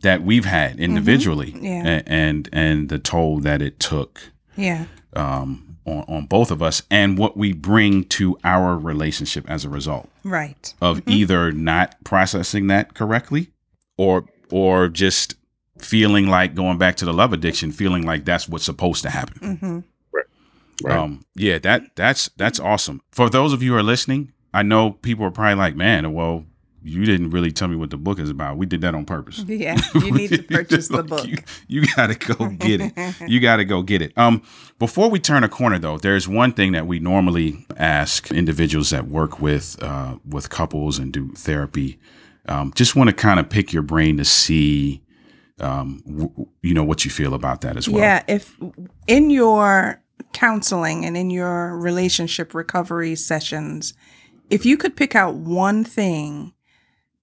that 0.01 0.23
we've 0.23 0.45
had 0.45 0.79
individually, 0.79 1.55
Yeah. 1.59 1.83
a- 1.85 2.03
and 2.09 2.49
and 2.53 2.89
the 2.89 2.99
toll 2.99 3.39
that 3.39 3.61
it 3.61 3.79
took 3.79 4.21
yeah. 4.55 4.85
um, 5.15 5.77
on 5.85 6.03
on 6.07 6.25
both 6.25 6.51
of 6.51 6.61
us, 6.61 6.83
and 6.91 7.17
what 7.17 7.35
we 7.37 7.53
bring 7.53 8.03
to 8.05 8.37
our 8.43 8.77
relationship 8.77 9.49
as 9.49 9.65
a 9.65 9.69
result 9.69 10.09
Right. 10.23 10.73
of 10.81 11.01
either 11.07 11.51
not 11.51 11.95
processing 12.03 12.67
that 12.67 12.93
correctly, 12.93 13.49
or 13.97 14.25
or 14.51 14.87
just 14.87 15.35
feeling 15.79 16.27
like 16.27 16.55
going 16.55 16.77
back 16.77 16.95
to 16.97 17.05
the 17.05 17.13
love 17.13 17.33
addiction, 17.33 17.71
feeling 17.71 18.03
like 18.03 18.25
that's 18.25 18.47
what's 18.49 18.65
supposed 18.65 19.03
to 19.03 19.09
happen. 19.09 19.57
hmm 19.57 19.79
Right. 20.83 20.95
Um, 20.95 21.25
yeah, 21.35 21.57
that 21.59 21.95
that's 21.95 22.29
that's 22.37 22.59
awesome. 22.59 23.01
For 23.11 23.31
those 23.31 23.51
of 23.51 23.63
you 23.63 23.71
who 23.71 23.77
are 23.79 23.83
listening, 23.83 24.31
I 24.53 24.61
know 24.61 24.91
people 24.91 25.25
are 25.25 25.31
probably 25.31 25.55
like, 25.55 25.75
"Man, 25.75 26.13
well, 26.13 26.45
you 26.83 27.05
didn't 27.05 27.31
really 27.31 27.51
tell 27.51 27.67
me 27.67 27.75
what 27.75 27.89
the 27.89 27.97
book 27.97 28.19
is 28.19 28.29
about. 28.29 28.57
We 28.57 28.65
did 28.65 28.81
that 28.81 28.95
on 28.95 29.05
purpose." 29.05 29.43
Yeah. 29.47 29.77
You 29.95 30.11
need 30.11 30.29
to 30.29 30.43
purchase 30.43 30.87
the 30.87 31.03
book. 31.03 31.25
You, 31.25 31.37
you 31.67 31.85
got 31.95 32.07
to 32.07 32.15
go 32.15 32.49
get 32.49 32.81
it. 32.81 32.93
You 33.27 33.39
got 33.39 33.57
to 33.57 33.65
go 33.65 33.81
get 33.81 34.01
it. 34.01 34.17
Um, 34.17 34.41
before 34.79 35.09
we 35.09 35.19
turn 35.19 35.43
a 35.43 35.49
corner, 35.49 35.79
though, 35.79 35.97
there's 35.97 36.27
one 36.27 36.53
thing 36.53 36.71
that 36.73 36.85
we 36.87 36.99
normally 36.99 37.65
ask 37.77 38.31
individuals 38.31 38.91
that 38.91 39.07
work 39.07 39.39
with 39.39 39.81
uh, 39.81 40.17
with 40.25 40.49
couples 40.49 40.99
and 40.99 41.11
do 41.11 41.29
therapy 41.33 41.99
um, 42.47 42.71
just 42.75 42.95
want 42.95 43.09
to 43.09 43.13
kind 43.15 43.39
of 43.39 43.49
pick 43.49 43.73
your 43.73 43.83
brain 43.83 44.17
to 44.17 44.25
see, 44.25 45.03
um, 45.59 46.01
w- 46.07 46.47
you 46.61 46.73
know, 46.73 46.83
what 46.83 47.03
you 47.03 47.11
feel 47.11 47.33
about 47.33 47.61
that 47.61 47.77
as 47.77 47.89
well. 47.89 48.01
Yeah, 48.01 48.23
if 48.27 48.55
in 49.05 49.29
your 49.29 50.01
counseling 50.33 51.05
and 51.05 51.17
in 51.17 51.29
your 51.29 51.77
relationship 51.77 52.53
recovery 52.53 53.15
sessions, 53.15 53.93
if 54.49 54.65
you 54.65 54.77
could 54.77 54.95
pick 54.95 55.15
out 55.15 55.35
one 55.35 55.83
thing, 55.83 56.53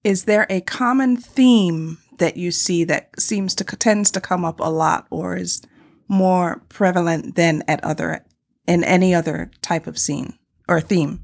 is 0.05 0.25
there 0.25 0.45
a 0.51 0.61
common 0.61 1.17
theme 1.17 1.97
that 2.19 2.37
you 2.37 2.51
see 2.51 2.83
that 2.85 3.09
seems 3.19 3.55
to 3.55 3.63
tends 3.65 4.11
to 4.11 4.21
come 4.21 4.45
up 4.45 4.59
a 4.59 4.69
lot 4.69 5.07
or 5.09 5.35
is 5.35 5.61
more 6.07 6.61
prevalent 6.69 7.35
than 7.35 7.63
at 7.67 7.83
other 7.83 8.23
in 8.67 8.83
any 8.83 9.13
other 9.13 9.49
type 9.61 9.87
of 9.87 9.97
scene 9.97 10.37
or 10.69 10.79
theme? 10.79 11.19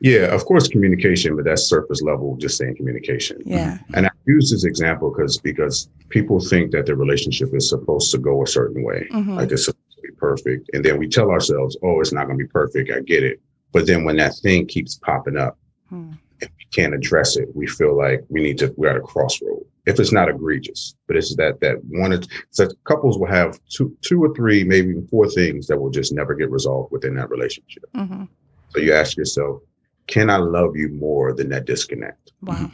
Yeah, 0.00 0.26
of 0.34 0.44
course, 0.44 0.68
communication, 0.68 1.34
but 1.34 1.44
that's 1.44 1.68
surface 1.68 2.02
level, 2.02 2.36
just 2.36 2.56
saying 2.56 2.76
communication. 2.76 3.42
Yeah. 3.44 3.78
And 3.94 4.06
I 4.06 4.10
use 4.26 4.50
this 4.50 4.64
example 4.64 5.10
because 5.10 5.38
because 5.38 5.88
people 6.10 6.38
think 6.38 6.70
that 6.70 6.86
the 6.86 6.94
relationship 6.94 7.52
is 7.52 7.68
supposed 7.68 8.12
to 8.12 8.18
go 8.18 8.42
a 8.42 8.46
certain 8.46 8.84
way, 8.84 9.08
Mhm. 9.12 9.36
like 9.36 9.50
it's 9.50 9.64
supposed 9.64 9.96
to 9.96 10.02
be 10.02 10.14
perfect, 10.16 10.70
and 10.72 10.84
then 10.84 10.98
we 10.98 11.08
tell 11.08 11.30
ourselves, 11.30 11.76
"Oh, 11.82 12.00
it's 12.00 12.12
not 12.12 12.26
going 12.26 12.38
to 12.38 12.44
be 12.44 12.48
perfect." 12.48 12.90
I 12.92 13.00
get 13.00 13.24
it, 13.24 13.40
but 13.72 13.86
then 13.86 14.04
when 14.04 14.16
that 14.18 14.34
thing 14.36 14.66
keeps 14.66 14.94
popping 14.94 15.36
up 15.36 15.58
Hmm. 15.88 16.12
And 16.40 16.50
we 16.58 16.64
can't 16.74 16.94
address 16.94 17.36
it, 17.36 17.48
we 17.54 17.66
feel 17.66 17.96
like 17.96 18.24
we 18.28 18.42
need 18.42 18.58
to. 18.58 18.72
We're 18.76 18.90
at 18.90 18.96
a 18.96 19.00
crossroad. 19.00 19.64
If 19.86 20.00
it's 20.00 20.12
not 20.12 20.28
egregious, 20.28 20.96
but 21.06 21.16
it's 21.16 21.34
that 21.36 21.60
that 21.60 21.76
one. 21.84 22.12
or- 22.12 22.20
So 22.50 22.68
couples 22.84 23.18
will 23.18 23.28
have 23.28 23.58
two, 23.68 23.96
two 24.00 24.22
or 24.24 24.34
three, 24.34 24.64
maybe 24.64 24.94
four 25.10 25.28
things 25.28 25.66
that 25.68 25.78
will 25.78 25.90
just 25.90 26.12
never 26.12 26.34
get 26.34 26.50
resolved 26.50 26.90
within 26.92 27.14
that 27.16 27.30
relationship. 27.30 27.84
Mhm. 27.94 28.28
So 28.70 28.80
you 28.80 28.92
ask 28.92 29.16
yourself, 29.16 29.62
can 30.08 30.28
I 30.30 30.36
love 30.38 30.76
you 30.76 30.88
more 30.88 31.32
than 31.32 31.48
that 31.50 31.66
disconnect? 31.66 32.32
Wow. 32.42 32.70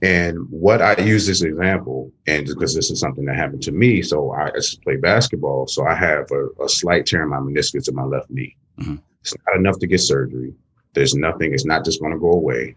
And 0.00 0.38
what 0.50 0.80
I 0.80 0.94
use 1.02 1.26
this 1.26 1.42
example, 1.42 2.12
and 2.28 2.46
because 2.46 2.72
this 2.74 2.88
is 2.90 3.00
something 3.00 3.24
that 3.24 3.34
happened 3.34 3.62
to 3.64 3.72
me, 3.72 4.00
so 4.02 4.30
I 4.30 4.50
just 4.52 4.80
play 4.82 4.94
basketball. 4.96 5.66
So 5.66 5.84
I 5.84 5.94
have 5.96 6.26
a, 6.30 6.62
a 6.64 6.68
slight 6.68 7.06
tear 7.06 7.24
in 7.24 7.30
my 7.30 7.38
meniscus 7.38 7.88
in 7.88 7.96
my 7.96 8.04
left 8.04 8.30
knee. 8.30 8.56
Mhm. 8.80 9.00
It's 9.22 9.34
not 9.46 9.56
enough 9.56 9.80
to 9.80 9.88
get 9.88 9.98
surgery. 10.00 10.54
There's 10.98 11.14
nothing, 11.14 11.54
it's 11.54 11.64
not 11.64 11.84
just 11.84 12.00
going 12.00 12.12
to 12.12 12.18
go 12.18 12.32
away. 12.32 12.74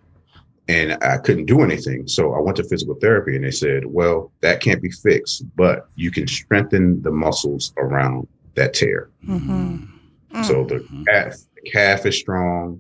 And 0.68 0.96
I 1.02 1.18
couldn't 1.18 1.48
do 1.48 1.62
anything. 1.62 2.08
So 2.08 2.34
I 2.34 2.40
went 2.40 2.56
to 2.58 2.64
physical 2.64 2.94
therapy 3.02 3.36
and 3.36 3.44
they 3.44 3.50
said, 3.52 3.84
well, 3.84 4.32
that 4.42 4.62
can't 4.62 4.80
be 4.80 4.92
fixed, 4.92 5.44
but 5.56 5.88
you 5.96 6.12
can 6.12 6.28
strengthen 6.28 7.02
the 7.02 7.10
muscles 7.10 7.74
around 7.78 8.28
that 8.54 8.76
tear. 8.76 9.10
Mhm. 9.28 9.88
Mm. 10.36 10.46
So 10.46 10.64
the 10.66 10.86
calf, 11.08 11.36
the 11.56 11.70
calf 11.72 12.06
is 12.06 12.16
strong, 12.20 12.80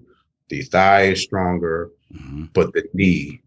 the 0.49 0.61
thigh 0.61 1.05
is 1.13 1.21
stronger, 1.23 1.89
Mhm. 2.13 2.49
but 2.53 2.71
the 2.73 2.83
knee 2.93 3.41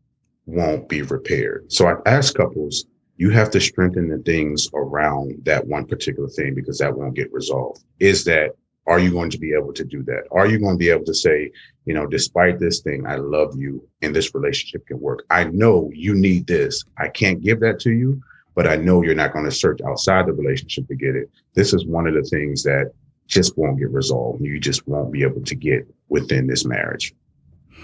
won't 0.46 0.88
be 0.88 1.02
repaired. 1.02 1.70
So 1.72 1.86
I 1.86 1.94
ask 2.06 2.34
couples, 2.34 2.86
you 3.18 3.30
have 3.30 3.50
to 3.52 3.60
strengthen 3.60 4.08
the 4.08 4.18
things 4.18 4.68
around 4.74 5.42
that 5.44 5.64
one 5.64 5.86
particular 5.86 6.28
thing 6.28 6.54
because 6.56 6.78
that 6.78 6.96
won't 6.98 7.14
get 7.14 7.32
resolved. 7.32 7.84
Is 8.00 8.24
that, 8.24 8.50
are 8.86 8.98
you 8.98 9.10
going 9.10 9.30
to 9.30 9.38
be 9.38 9.52
able 9.54 9.72
to 9.72 9.84
do 9.84 10.02
that? 10.04 10.24
Are 10.30 10.46
you 10.46 10.58
going 10.58 10.74
to 10.74 10.78
be 10.78 10.90
able 10.90 11.04
to 11.06 11.14
say, 11.14 11.50
you 11.86 11.94
know, 11.94 12.06
despite 12.06 12.58
this 12.58 12.80
thing, 12.80 13.06
I 13.06 13.16
love 13.16 13.56
you 13.56 13.86
and 14.02 14.14
this 14.14 14.34
relationship 14.34 14.86
can 14.86 15.00
work. 15.00 15.24
I 15.30 15.44
know 15.44 15.90
you 15.94 16.14
need 16.14 16.46
this. 16.46 16.84
I 16.98 17.08
can't 17.08 17.42
give 17.42 17.60
that 17.60 17.80
to 17.80 17.90
you, 17.92 18.22
but 18.54 18.66
I 18.66 18.76
know 18.76 19.02
you're 19.02 19.14
not 19.14 19.32
going 19.32 19.46
to 19.46 19.50
search 19.50 19.80
outside 19.86 20.26
the 20.26 20.32
relationship 20.32 20.86
to 20.88 20.94
get 20.94 21.16
it. 21.16 21.30
This 21.54 21.72
is 21.72 21.86
one 21.86 22.06
of 22.06 22.14
the 22.14 22.22
things 22.22 22.62
that 22.64 22.92
just 23.26 23.56
won't 23.56 23.78
get 23.78 23.90
resolved. 23.90 24.42
You 24.42 24.60
just 24.60 24.86
won't 24.86 25.10
be 25.12 25.22
able 25.22 25.42
to 25.42 25.54
get 25.54 25.86
within 26.10 26.46
this 26.46 26.64
marriage. 26.66 27.14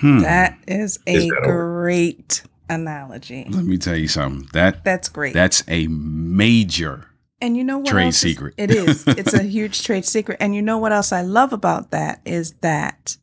Hmm. 0.01 0.19
That 0.21 0.59
is 0.69 0.99
a 1.07 1.15
Is 1.15 1.29
that 1.29 1.41
all? 1.45 1.51
great 1.51 2.43
analogy. 2.69 3.47
Let 3.51 3.65
me 3.65 3.79
tell 3.79 3.97
you 3.97 4.09
something. 4.09 4.49
That 4.53 4.85
That's 4.85 5.09
great. 5.09 5.35
that's 5.35 5.63
a 5.67 5.87
major. 5.89 7.07
And 7.41 7.57
you 7.57 7.65
know 7.65 7.79
what 7.79 7.87
Trade 7.89 8.07
else 8.07 8.17
is- 8.17 8.33
secret. 8.33 8.55
it 8.59 8.71
is. 8.71 9.05
It's 9.07 9.33
a 9.35 9.43
huge 9.43 9.83
trade 9.83 10.05
secret. 10.05 10.37
And 10.41 10.55
you 10.55 10.63
know 10.63 10.79
what 10.79 10.93
else 10.93 11.11
I 11.13 11.23
love 11.23 11.53
about 11.53 11.91
that 11.91 12.21
is 12.25 12.53
that 12.61 13.17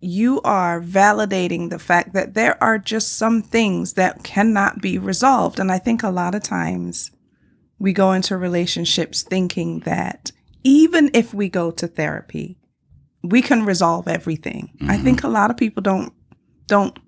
you 0.00 0.40
are 0.42 0.80
validating 0.80 1.70
the 1.70 1.78
fact 1.78 2.12
that 2.12 2.34
there 2.34 2.62
are 2.62 2.78
just 2.78 3.16
some 3.16 3.42
things 3.42 3.94
that 3.94 4.22
cannot 4.22 4.80
be 4.80 4.96
resolved. 4.98 5.58
And 5.58 5.72
I 5.72 5.78
think 5.78 6.02
a 6.02 6.10
lot 6.10 6.34
of 6.36 6.42
times 6.42 7.10
we 7.78 7.92
go 7.92 8.12
into 8.12 8.36
relationships 8.36 9.22
thinking 9.22 9.80
that 9.80 10.30
even 10.62 11.10
if 11.14 11.34
we 11.34 11.48
go 11.48 11.70
to 11.72 11.88
therapy, 11.88 12.58
we 13.24 13.42
can 13.42 13.64
resolve 13.64 14.06
everything. 14.06 14.70
I 14.82 14.96
Mhm. 14.98 15.02
think 15.04 15.22
a 15.24 15.28
lot 15.28 15.50
of 15.50 15.56
people 15.56 15.82
don't 15.82 16.12
don't 16.68 16.98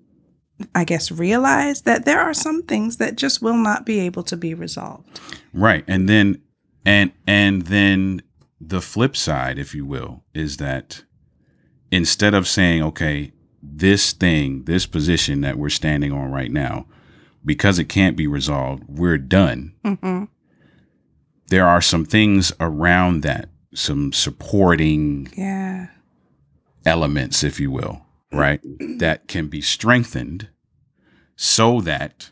I 0.75 0.83
guess 0.83 1.11
realize 1.11 1.81
that 1.83 2.05
there 2.05 2.19
are 2.19 2.33
some 2.33 2.63
things 2.63 2.97
that 2.97 3.15
just 3.15 3.41
will 3.41 3.55
not 3.57 3.85
be 3.85 3.99
able 3.99 4.23
to 4.23 4.37
be 4.37 4.53
resolved. 4.53 5.19
Right. 5.53 5.83
And 5.87 6.07
then 6.09 6.41
and 6.85 7.11
and 7.27 7.63
then 7.63 8.21
the 8.59 8.81
flip 8.81 9.15
side, 9.17 9.57
if 9.57 9.73
you 9.75 9.85
will, 9.85 10.23
is 10.33 10.57
that 10.57 11.03
instead 11.91 12.33
of 12.33 12.47
saying, 12.47 12.83
okay, 12.83 13.31
this 13.61 14.13
thing, 14.13 14.63
this 14.65 14.85
position 14.85 15.41
that 15.41 15.57
we're 15.57 15.69
standing 15.69 16.11
on 16.11 16.31
right 16.31 16.51
now, 16.51 16.85
because 17.45 17.79
it 17.79 17.85
can't 17.85 18.15
be 18.17 18.27
resolved, 18.27 18.83
we're 18.87 19.17
done. 19.17 19.73
Mm-hmm. 19.83 20.25
There 21.47 21.67
are 21.67 21.81
some 21.81 22.05
things 22.05 22.53
around 22.59 23.21
that, 23.23 23.49
some 23.73 24.13
supporting 24.13 25.29
Yeah. 25.35 25.87
elements, 26.85 27.43
if 27.43 27.59
you 27.59 27.71
will, 27.71 28.05
right, 28.31 28.59
that 28.99 29.27
can 29.27 29.47
be 29.47 29.61
strengthened 29.61 30.49
so 31.35 31.81
that 31.81 32.29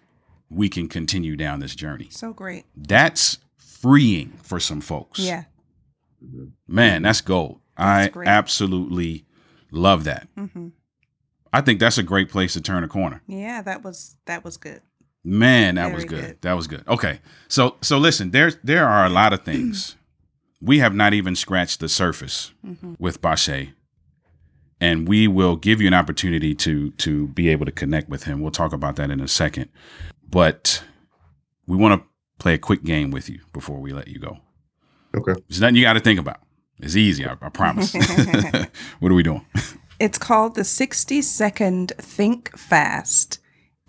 we 0.49 0.69
can 0.69 0.87
continue 0.87 1.35
down 1.35 1.59
this 1.59 1.75
journey. 1.75 2.07
So 2.11 2.33
great. 2.33 2.65
That's 2.75 3.37
freeing 3.57 4.33
for 4.43 4.59
some 4.59 4.81
folks. 4.81 5.19
Yeah. 5.19 5.43
Man, 6.67 7.03
that's 7.03 7.21
gold. 7.21 7.59
I 7.77 8.09
great. 8.09 8.27
absolutely 8.27 9.25
love 9.71 10.03
that. 10.05 10.27
hmm 10.35 10.69
I 11.51 11.61
think 11.61 11.79
that's 11.79 11.97
a 11.97 12.03
great 12.03 12.29
place 12.29 12.53
to 12.53 12.61
turn 12.61 12.83
a 12.83 12.87
corner. 12.87 13.23
Yeah, 13.25 13.63
that 13.63 13.83
was 13.83 14.17
that 14.27 14.43
was 14.43 14.57
good. 14.57 14.81
Man, 15.23 15.75
that 15.75 15.91
was 15.93 16.05
good. 16.05 16.21
good. 16.21 16.41
That 16.41 16.53
was 16.53 16.67
good. 16.67 16.83
Okay. 16.87 17.21
So 17.47 17.75
so 17.81 17.97
listen, 17.97 18.29
there 18.31 18.51
there 18.63 18.87
are 18.87 19.05
a 19.05 19.09
lot 19.09 19.33
of 19.33 19.41
things. 19.43 19.95
we 20.61 20.77
have 20.79 20.93
not 20.93 21.13
even 21.15 21.35
scratched 21.35 21.79
the 21.79 21.89
surface 21.89 22.51
Mhm. 22.63 22.95
with 22.99 23.19
Bashe. 23.21 23.71
And 24.81 25.07
we 25.07 25.27
will 25.27 25.55
give 25.55 25.81
you 25.81 25.87
an 25.87 25.93
opportunity 25.93 26.55
to 26.55 26.91
to 26.91 27.27
be 27.27 27.49
able 27.49 27.65
to 27.65 27.71
connect 27.71 28.09
with 28.09 28.23
him. 28.23 28.41
We'll 28.41 28.51
talk 28.51 28.73
about 28.73 28.95
that 28.95 29.11
in 29.11 29.19
a 29.19 29.27
second. 29.27 29.69
But 30.29 30.83
we 31.67 31.75
want 31.75 32.01
to 32.01 32.07
play 32.39 32.53
a 32.53 32.57
quick 32.57 32.83
game 32.83 33.11
with 33.11 33.29
you 33.29 33.39
before 33.53 33.79
we 33.79 33.91
let 33.91 34.07
you 34.07 34.19
go. 34.19 34.37
Okay. 35.15 35.33
There's 35.47 35.59
nothing 35.61 35.75
you 35.75 35.83
got 35.83 35.93
to 35.93 35.99
think 35.99 36.19
about. 36.19 36.39
It's 36.79 36.95
easy, 36.95 37.25
I, 37.25 37.35
I 37.41 37.49
promise. 37.49 37.93
what 38.99 39.11
are 39.11 39.15
we 39.15 39.23
doing? 39.23 39.45
It's 39.99 40.17
called 40.17 40.55
the 40.55 40.63
60 40.63 41.21
second 41.21 41.91
think 41.97 42.57
fast. 42.57 43.39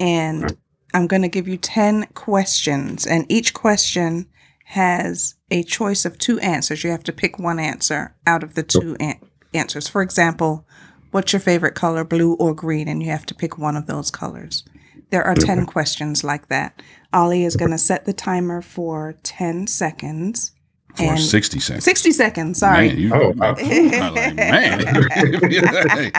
And 0.00 0.56
I'm 0.92 1.06
going 1.06 1.22
to 1.22 1.28
give 1.28 1.46
you 1.46 1.56
10 1.56 2.06
questions 2.14 3.06
and 3.06 3.30
each 3.30 3.54
question 3.54 4.26
has 4.64 5.34
a 5.50 5.62
choice 5.62 6.04
of 6.04 6.18
two 6.18 6.38
answers. 6.40 6.84
You 6.84 6.90
have 6.90 7.04
to 7.04 7.12
pick 7.12 7.38
one 7.38 7.58
answer 7.58 8.14
out 8.26 8.42
of 8.42 8.54
the 8.54 8.62
two 8.62 8.96
an- 9.00 9.20
answers. 9.52 9.88
For 9.88 10.00
example, 10.00 10.66
what's 11.10 11.32
your 11.32 11.40
favorite 11.40 11.74
color, 11.74 12.04
blue 12.04 12.34
or 12.34 12.54
green? 12.54 12.88
And 12.88 13.02
you 13.02 13.10
have 13.10 13.26
to 13.26 13.34
pick 13.34 13.58
one 13.58 13.76
of 13.76 13.86
those 13.86 14.10
colors. 14.10 14.64
There 15.10 15.24
are 15.24 15.34
10 15.34 15.66
questions 15.66 16.22
like 16.22 16.48
that. 16.48 16.80
Ollie 17.12 17.44
is 17.44 17.56
going 17.56 17.72
to 17.72 17.78
set 17.78 18.04
the 18.04 18.12
timer 18.12 18.62
for 18.62 19.14
10 19.24 19.66
seconds. 19.66 20.52
For 20.96 21.02
And 21.04 21.20
60 21.20 21.60
seconds. 21.60 21.84
60 21.84 22.12
seconds, 22.12 22.58
sorry. 22.58 22.88
Man, 22.88 22.98
you, 22.98 23.10
Oh, 23.14 23.30
I'm 23.30 24.14
like, 24.14 24.34
man. 24.34 25.08
hey, 25.90 26.12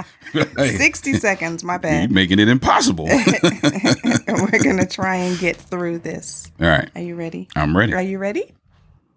hey, 0.57 0.67
60 0.77 1.13
seconds, 1.15 1.63
my 1.63 1.77
bad. 1.77 2.03
you 2.03 2.07
bad. 2.07 2.11
making 2.11 2.39
it 2.39 2.47
impossible. 2.47 3.05
We're 3.05 4.63
going 4.63 4.77
to 4.77 4.87
try 4.89 5.15
and 5.17 5.37
get 5.39 5.57
through 5.57 5.99
this. 5.99 6.49
All 6.59 6.67
right. 6.67 6.89
Are 6.95 7.01
you 7.01 7.15
ready? 7.15 7.47
I'm 7.55 7.75
ready. 7.75 7.93
Are 7.93 8.01
you 8.01 8.17
ready? 8.17 8.53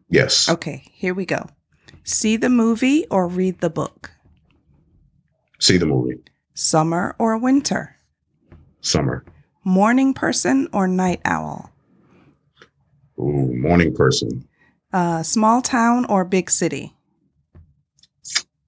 Yes. 0.08 0.48
Okay, 0.48 0.82
here 0.92 1.14
we 1.14 1.24
go. 1.24 1.46
See 2.04 2.36
the 2.36 2.50
movie 2.50 3.06
or 3.10 3.26
read 3.28 3.60
the 3.60 3.70
book? 3.70 4.10
See 5.64 5.78
the 5.78 5.86
movie. 5.86 6.20
Summer 6.52 7.16
or 7.18 7.38
winter? 7.38 7.96
Summer. 8.82 9.24
Morning 9.64 10.12
person 10.12 10.68
or 10.74 10.86
night 10.86 11.22
owl? 11.24 11.70
Ooh, 13.18 13.56
morning 13.56 13.94
person. 13.94 14.46
Uh, 14.92 15.22
small 15.22 15.62
town 15.62 16.04
or 16.04 16.22
big 16.26 16.50
city? 16.50 16.92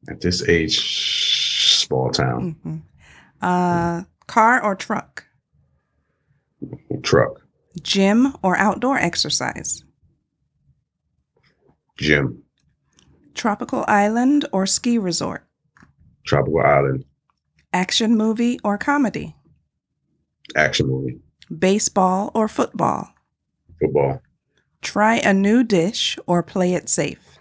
At 0.08 0.22
this 0.22 0.48
age, 0.48 1.84
small 1.84 2.10
town. 2.12 2.56
Mhm. 2.64 2.82
Uh, 3.42 4.04
car 4.26 4.64
or 4.64 4.74
truck? 4.74 5.26
Truck. 7.02 7.42
Gym 7.82 8.32
or 8.42 8.56
outdoor 8.56 8.96
exercise? 8.96 9.84
Gym. 11.98 12.42
Tropical 13.34 13.84
island 13.86 14.46
or 14.50 14.64
ski 14.64 14.96
resort? 14.96 15.45
Tropical 16.26 16.60
island. 16.60 17.04
Action 17.72 18.16
movie 18.16 18.58
or 18.64 18.78
comedy? 18.78 19.34
Action 20.54 20.86
movie. 20.88 21.20
Baseball 21.56 22.30
or 22.34 22.48
football? 22.48 23.10
Football. 23.80 24.22
Try 24.82 25.16
a 25.16 25.32
new 25.32 25.62
dish 25.62 26.18
or 26.26 26.42
play 26.42 26.74
it 26.74 26.88
safe? 26.88 27.38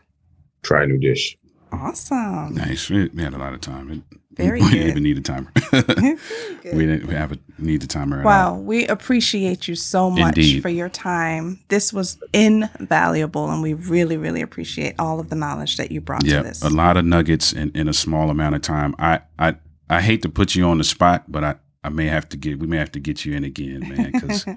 Try 0.63 0.83
a 0.83 0.87
new 0.87 0.99
dish. 0.99 1.37
Awesome. 1.71 2.55
Nice. 2.55 2.89
We, 2.89 3.09
we 3.09 3.23
had 3.23 3.33
a 3.33 3.37
lot 3.37 3.53
of 3.53 3.61
time. 3.61 3.91
It, 3.91 4.19
Very 4.35 4.61
we 4.61 4.69
good. 4.69 4.71
didn't 4.73 4.89
even 4.89 5.03
need 5.03 5.17
a 5.17 5.21
timer. 5.21 5.51
we 5.71 6.85
didn't 6.85 7.07
we 7.07 7.13
have 7.13 7.31
a 7.31 7.39
need 7.57 7.83
a 7.83 7.87
timer 7.87 8.19
at 8.19 8.25
all. 8.25 8.55
Wow, 8.55 8.59
we 8.59 8.85
appreciate 8.87 9.67
you 9.67 9.75
so 9.75 10.09
much 10.09 10.37
Indeed. 10.37 10.61
for 10.61 10.69
your 10.69 10.89
time. 10.89 11.59
This 11.69 11.91
was 11.93 12.17
invaluable, 12.33 13.49
and 13.49 13.61
we 13.61 13.73
really, 13.73 14.17
really 14.17 14.41
appreciate 14.41 14.95
all 14.99 15.19
of 15.19 15.29
the 15.29 15.35
knowledge 15.35 15.77
that 15.77 15.91
you 15.91 16.01
brought 16.01 16.25
Yeah, 16.25 16.37
to 16.37 16.43
this. 16.43 16.63
a 16.63 16.69
lot 16.69 16.97
of 16.97 17.05
nuggets 17.05 17.53
in, 17.53 17.71
in 17.75 17.87
a 17.87 17.93
small 17.93 18.29
amount 18.29 18.55
of 18.55 18.61
time. 18.61 18.95
I, 18.99 19.21
I 19.39 19.55
I 19.89 20.01
hate 20.01 20.21
to 20.23 20.29
put 20.29 20.55
you 20.55 20.65
on 20.65 20.77
the 20.79 20.83
spot, 20.83 21.23
but 21.27 21.43
I, 21.43 21.55
I 21.83 21.89
may 21.89 22.07
have 22.07 22.27
to 22.29 22.37
get 22.37 22.59
we 22.59 22.67
may 22.67 22.77
have 22.77 22.91
to 22.93 22.99
get 22.99 23.25
you 23.25 23.35
in 23.35 23.43
again, 23.43 23.81
man. 23.81 24.11
Because 24.11 24.45
Yeah, 24.47 24.53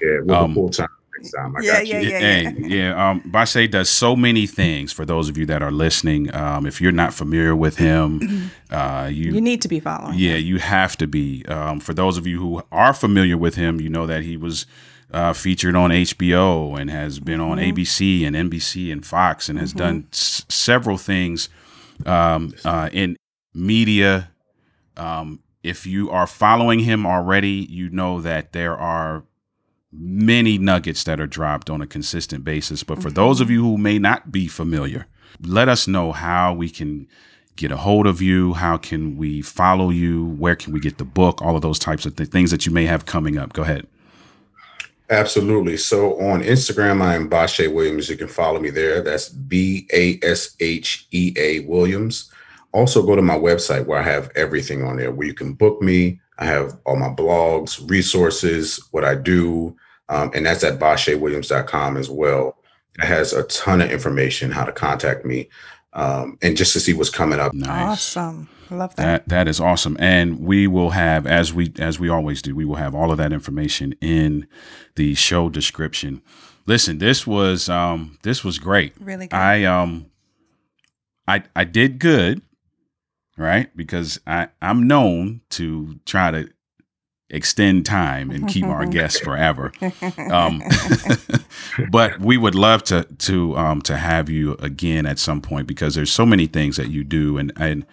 yeah. 0.00 0.18
We'll 0.22 0.36
Um, 0.36 0.54
full 0.54 0.70
time 0.70 0.86
next 0.88 0.97
time. 1.22 1.56
I 1.56 1.60
Yeah, 1.62 1.72
got 1.74 1.86
yeah, 1.86 2.00
you. 2.00 2.08
yeah. 2.10 2.18
hey, 2.20 2.54
yeah. 2.58 3.10
Um, 3.10 3.20
Bashe 3.22 3.70
does 3.70 3.88
so 3.88 4.14
many 4.16 4.46
things. 4.46 4.92
For 4.92 5.04
those 5.04 5.28
of 5.28 5.36
you 5.38 5.46
that 5.46 5.62
are 5.62 5.72
listening, 5.72 6.34
um, 6.34 6.66
if 6.66 6.80
you're 6.80 6.92
not 6.92 7.12
familiar 7.14 7.54
with 7.56 7.76
him, 7.76 8.50
uh, 8.70 9.08
you 9.12 9.32
you 9.32 9.40
need 9.40 9.62
to 9.62 9.68
be 9.68 9.80
following. 9.80 10.14
Him. 10.14 10.18
Yeah, 10.20 10.36
you 10.36 10.58
have 10.58 10.96
to 10.98 11.06
be. 11.06 11.44
Um, 11.46 11.80
for 11.80 11.94
those 11.94 12.16
of 12.18 12.26
you 12.26 12.38
who 12.40 12.62
are 12.72 12.92
familiar 12.94 13.36
with 13.36 13.54
him, 13.56 13.80
you 13.80 13.88
know 13.88 14.06
that 14.06 14.22
he 14.22 14.36
was 14.36 14.66
uh, 15.12 15.32
featured 15.32 15.74
on 15.74 15.90
HBO 15.90 16.78
and 16.78 16.90
has 16.90 17.18
been 17.20 17.40
on 17.40 17.58
ABC 17.58 18.26
and 18.26 18.36
NBC 18.36 18.92
and 18.92 19.04
Fox 19.06 19.48
and 19.48 19.58
has 19.58 19.72
done 19.72 20.06
s- 20.12 20.44
several 20.48 20.98
things 20.98 21.48
um, 22.06 22.52
uh, 22.64 22.90
in 22.92 23.16
media. 23.54 24.30
Um, 24.96 25.40
if 25.62 25.86
you 25.86 26.10
are 26.10 26.26
following 26.26 26.80
him 26.80 27.06
already, 27.06 27.66
you 27.70 27.88
know 27.90 28.20
that 28.20 28.52
there 28.52 28.76
are 28.76 29.24
many 29.92 30.58
nuggets 30.58 31.04
that 31.04 31.20
are 31.20 31.26
dropped 31.26 31.70
on 31.70 31.80
a 31.80 31.86
consistent 31.86 32.44
basis. 32.44 32.82
But 32.82 33.02
for 33.02 33.10
those 33.10 33.40
of 33.40 33.50
you 33.50 33.62
who 33.62 33.78
may 33.78 33.98
not 33.98 34.30
be 34.30 34.46
familiar, 34.48 35.06
let 35.40 35.68
us 35.68 35.88
know 35.88 36.12
how 36.12 36.52
we 36.52 36.68
can 36.68 37.06
get 37.56 37.70
a 37.70 37.76
hold 37.76 38.06
of 38.06 38.22
you. 38.22 38.54
How 38.54 38.76
can 38.76 39.16
we 39.16 39.42
follow 39.42 39.90
you? 39.90 40.26
Where 40.26 40.56
can 40.56 40.72
we 40.72 40.80
get 40.80 40.98
the 40.98 41.04
book? 41.04 41.42
All 41.42 41.56
of 41.56 41.62
those 41.62 41.78
types 41.78 42.06
of 42.06 42.16
th- 42.16 42.30
things 42.30 42.50
that 42.50 42.66
you 42.66 42.72
may 42.72 42.86
have 42.86 43.06
coming 43.06 43.38
up. 43.38 43.52
Go 43.52 43.62
ahead. 43.62 43.86
Absolutely. 45.10 45.78
So 45.78 46.20
on 46.20 46.42
Instagram, 46.42 47.00
I 47.00 47.14
am 47.14 47.30
Bashe 47.30 47.72
Williams. 47.72 48.10
You 48.10 48.16
can 48.16 48.28
follow 48.28 48.60
me 48.60 48.70
there. 48.70 49.00
That's 49.00 49.28
B 49.28 49.88
A 49.92 50.18
S 50.22 50.54
H 50.60 51.06
E 51.12 51.32
A 51.36 51.60
Williams. 51.60 52.30
Also, 52.72 53.02
go 53.02 53.16
to 53.16 53.22
my 53.22 53.36
website 53.36 53.86
where 53.86 53.98
I 53.98 54.02
have 54.02 54.30
everything 54.36 54.84
on 54.84 54.98
there 54.98 55.10
where 55.10 55.26
you 55.26 55.32
can 55.32 55.54
book 55.54 55.80
me. 55.80 56.20
I 56.38 56.44
have 56.46 56.78
all 56.86 56.96
my 56.96 57.08
blogs, 57.08 57.88
resources, 57.90 58.80
what 58.92 59.04
I 59.04 59.14
do, 59.14 59.76
um, 60.08 60.30
and 60.34 60.46
that's 60.46 60.64
at 60.64 60.78
bashewilliams.com 60.78 61.96
as 61.96 62.08
well. 62.08 62.56
It 62.98 63.04
has 63.04 63.32
a 63.32 63.44
ton 63.44 63.80
of 63.80 63.90
information, 63.90 64.50
how 64.50 64.64
to 64.64 64.72
contact 64.72 65.24
me, 65.24 65.48
um, 65.92 66.38
and 66.42 66.56
just 66.56 66.72
to 66.72 66.80
see 66.80 66.94
what's 66.94 67.10
coming 67.10 67.40
up. 67.40 67.54
Nice. 67.54 68.16
Awesome. 68.16 68.48
I 68.70 68.74
love 68.74 68.94
that. 68.96 69.04
That 69.04 69.28
that 69.28 69.48
is 69.48 69.60
awesome, 69.60 69.96
and 69.98 70.40
we 70.40 70.66
will 70.66 70.90
have 70.90 71.26
as 71.26 71.52
we 71.52 71.72
as 71.78 71.98
we 71.98 72.08
always 72.08 72.42
do. 72.42 72.54
We 72.54 72.64
will 72.64 72.76
have 72.76 72.94
all 72.94 73.10
of 73.10 73.18
that 73.18 73.32
information 73.32 73.94
in 74.00 74.46
the 74.96 75.14
show 75.14 75.48
description. 75.48 76.22
Listen, 76.66 76.98
this 76.98 77.26
was 77.26 77.68
um 77.68 78.18
this 78.22 78.44
was 78.44 78.58
great. 78.58 78.92
Really 79.00 79.26
good. 79.26 79.36
I 79.36 79.64
um 79.64 80.06
I 81.26 81.44
I 81.56 81.64
did 81.64 81.98
good, 81.98 82.42
right? 83.38 83.74
Because 83.76 84.20
I 84.26 84.48
I'm 84.60 84.86
known 84.86 85.40
to 85.50 85.98
try 86.04 86.30
to 86.30 86.48
extend 87.30 87.84
time 87.84 88.30
and 88.30 88.48
keep 88.48 88.64
our 88.64 88.86
guests 88.90 89.20
forever. 89.20 89.72
Um, 90.30 90.62
but 91.90 92.20
we 92.20 92.36
would 92.36 92.54
love 92.54 92.82
to 92.84 93.04
to 93.04 93.56
um, 93.56 93.82
to 93.82 93.96
have 93.96 94.28
you 94.28 94.54
again 94.54 95.06
at 95.06 95.18
some 95.18 95.40
point 95.40 95.66
because 95.66 95.94
there's 95.94 96.12
so 96.12 96.26
many 96.26 96.46
things 96.46 96.76
that 96.76 96.88
you 96.88 97.04
do 97.04 97.38
and 97.38 97.52
and 97.56 97.86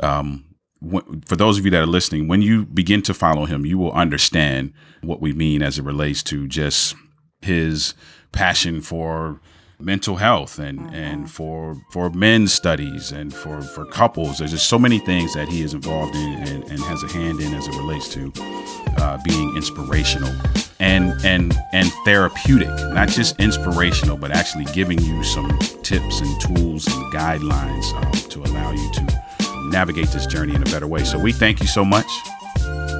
um, 0.00 0.44
wh- 0.80 1.06
for 1.26 1.36
those 1.36 1.58
of 1.58 1.64
you 1.64 1.70
that 1.72 1.82
are 1.82 1.86
listening, 1.86 2.28
when 2.28 2.42
you 2.42 2.64
begin 2.66 3.02
to 3.02 3.14
follow 3.14 3.46
him, 3.46 3.66
you 3.66 3.78
will 3.78 3.92
understand 3.92 4.72
what 5.02 5.20
we 5.20 5.32
mean 5.32 5.62
as 5.62 5.78
it 5.78 5.84
relates 5.84 6.22
to 6.24 6.46
just 6.46 6.94
his 7.40 7.94
passion 8.32 8.80
for 8.80 9.40
mental 9.80 10.16
health 10.16 10.58
and 10.58 10.80
and 10.92 11.30
for 11.30 11.76
for 11.90 12.10
men's 12.10 12.52
studies 12.52 13.12
and 13.12 13.32
for 13.32 13.60
for 13.60 13.84
couples. 13.86 14.38
There's 14.38 14.50
just 14.50 14.68
so 14.68 14.78
many 14.78 14.98
things 14.98 15.34
that 15.34 15.48
he 15.48 15.62
is 15.62 15.74
involved 15.74 16.14
in 16.16 16.32
and, 16.48 16.64
and 16.64 16.80
has 16.80 17.02
a 17.02 17.08
hand 17.08 17.40
in 17.40 17.54
as 17.54 17.68
it 17.68 17.76
relates 17.76 18.08
to 18.14 18.32
uh, 18.98 19.18
being 19.24 19.56
inspirational 19.56 20.32
and 20.80 21.12
and 21.24 21.56
and 21.72 21.92
therapeutic. 22.04 22.68
Not 22.92 23.08
just 23.08 23.38
inspirational 23.38 24.16
but 24.16 24.32
actually 24.32 24.64
giving 24.66 25.00
you 25.00 25.22
some 25.22 25.56
tips 25.82 26.20
and 26.20 26.40
tools 26.40 26.86
and 26.86 27.12
guidelines 27.12 27.92
um, 27.94 28.12
to 28.30 28.42
allow 28.42 28.72
you 28.72 28.92
to 28.94 29.22
navigate 29.70 30.08
this 30.08 30.26
journey 30.26 30.54
in 30.54 30.62
a 30.62 30.66
better 30.66 30.86
way. 30.86 31.04
So 31.04 31.18
we 31.18 31.32
thank 31.32 31.60
you 31.60 31.66
so 31.66 31.84
much. 31.84 32.08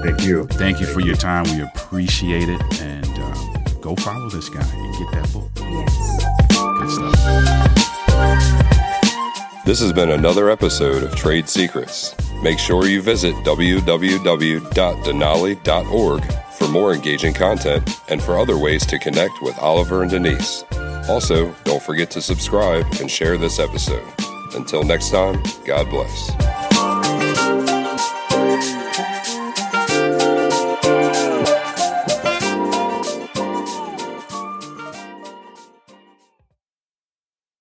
Thank 0.02 0.22
you. 0.22 0.46
thank 0.46 0.80
you 0.80 0.86
for 0.86 1.00
your 1.00 1.16
time. 1.16 1.44
We 1.44 1.62
appreciate 1.62 2.48
it. 2.48 2.80
And 2.80 3.08
uh, 3.18 3.78
go 3.80 3.96
follow 3.96 4.28
this 4.28 4.48
guy 4.48 4.60
and 4.62 4.98
get 4.98 5.12
that 5.12 5.32
book. 5.32 5.50
Yes. 5.56 6.07
This 9.64 9.80
has 9.80 9.92
been 9.92 10.12
another 10.12 10.50
episode 10.50 11.02
of 11.02 11.14
Trade 11.14 11.48
Secrets. 11.48 12.14
Make 12.42 12.58
sure 12.58 12.86
you 12.86 13.02
visit 13.02 13.34
www.denali.org 13.44 16.32
for 16.52 16.68
more 16.68 16.94
engaging 16.94 17.34
content 17.34 18.00
and 18.08 18.22
for 18.22 18.38
other 18.38 18.56
ways 18.56 18.86
to 18.86 18.98
connect 18.98 19.42
with 19.42 19.58
Oliver 19.58 20.00
and 20.02 20.10
Denise. 20.10 20.64
Also, 21.08 21.54
don't 21.64 21.82
forget 21.82 22.10
to 22.12 22.22
subscribe 22.22 22.86
and 23.00 23.10
share 23.10 23.36
this 23.36 23.58
episode. 23.58 24.06
Until 24.54 24.84
next 24.84 25.10
time, 25.10 25.42
God 25.66 25.90
bless. 25.90 26.57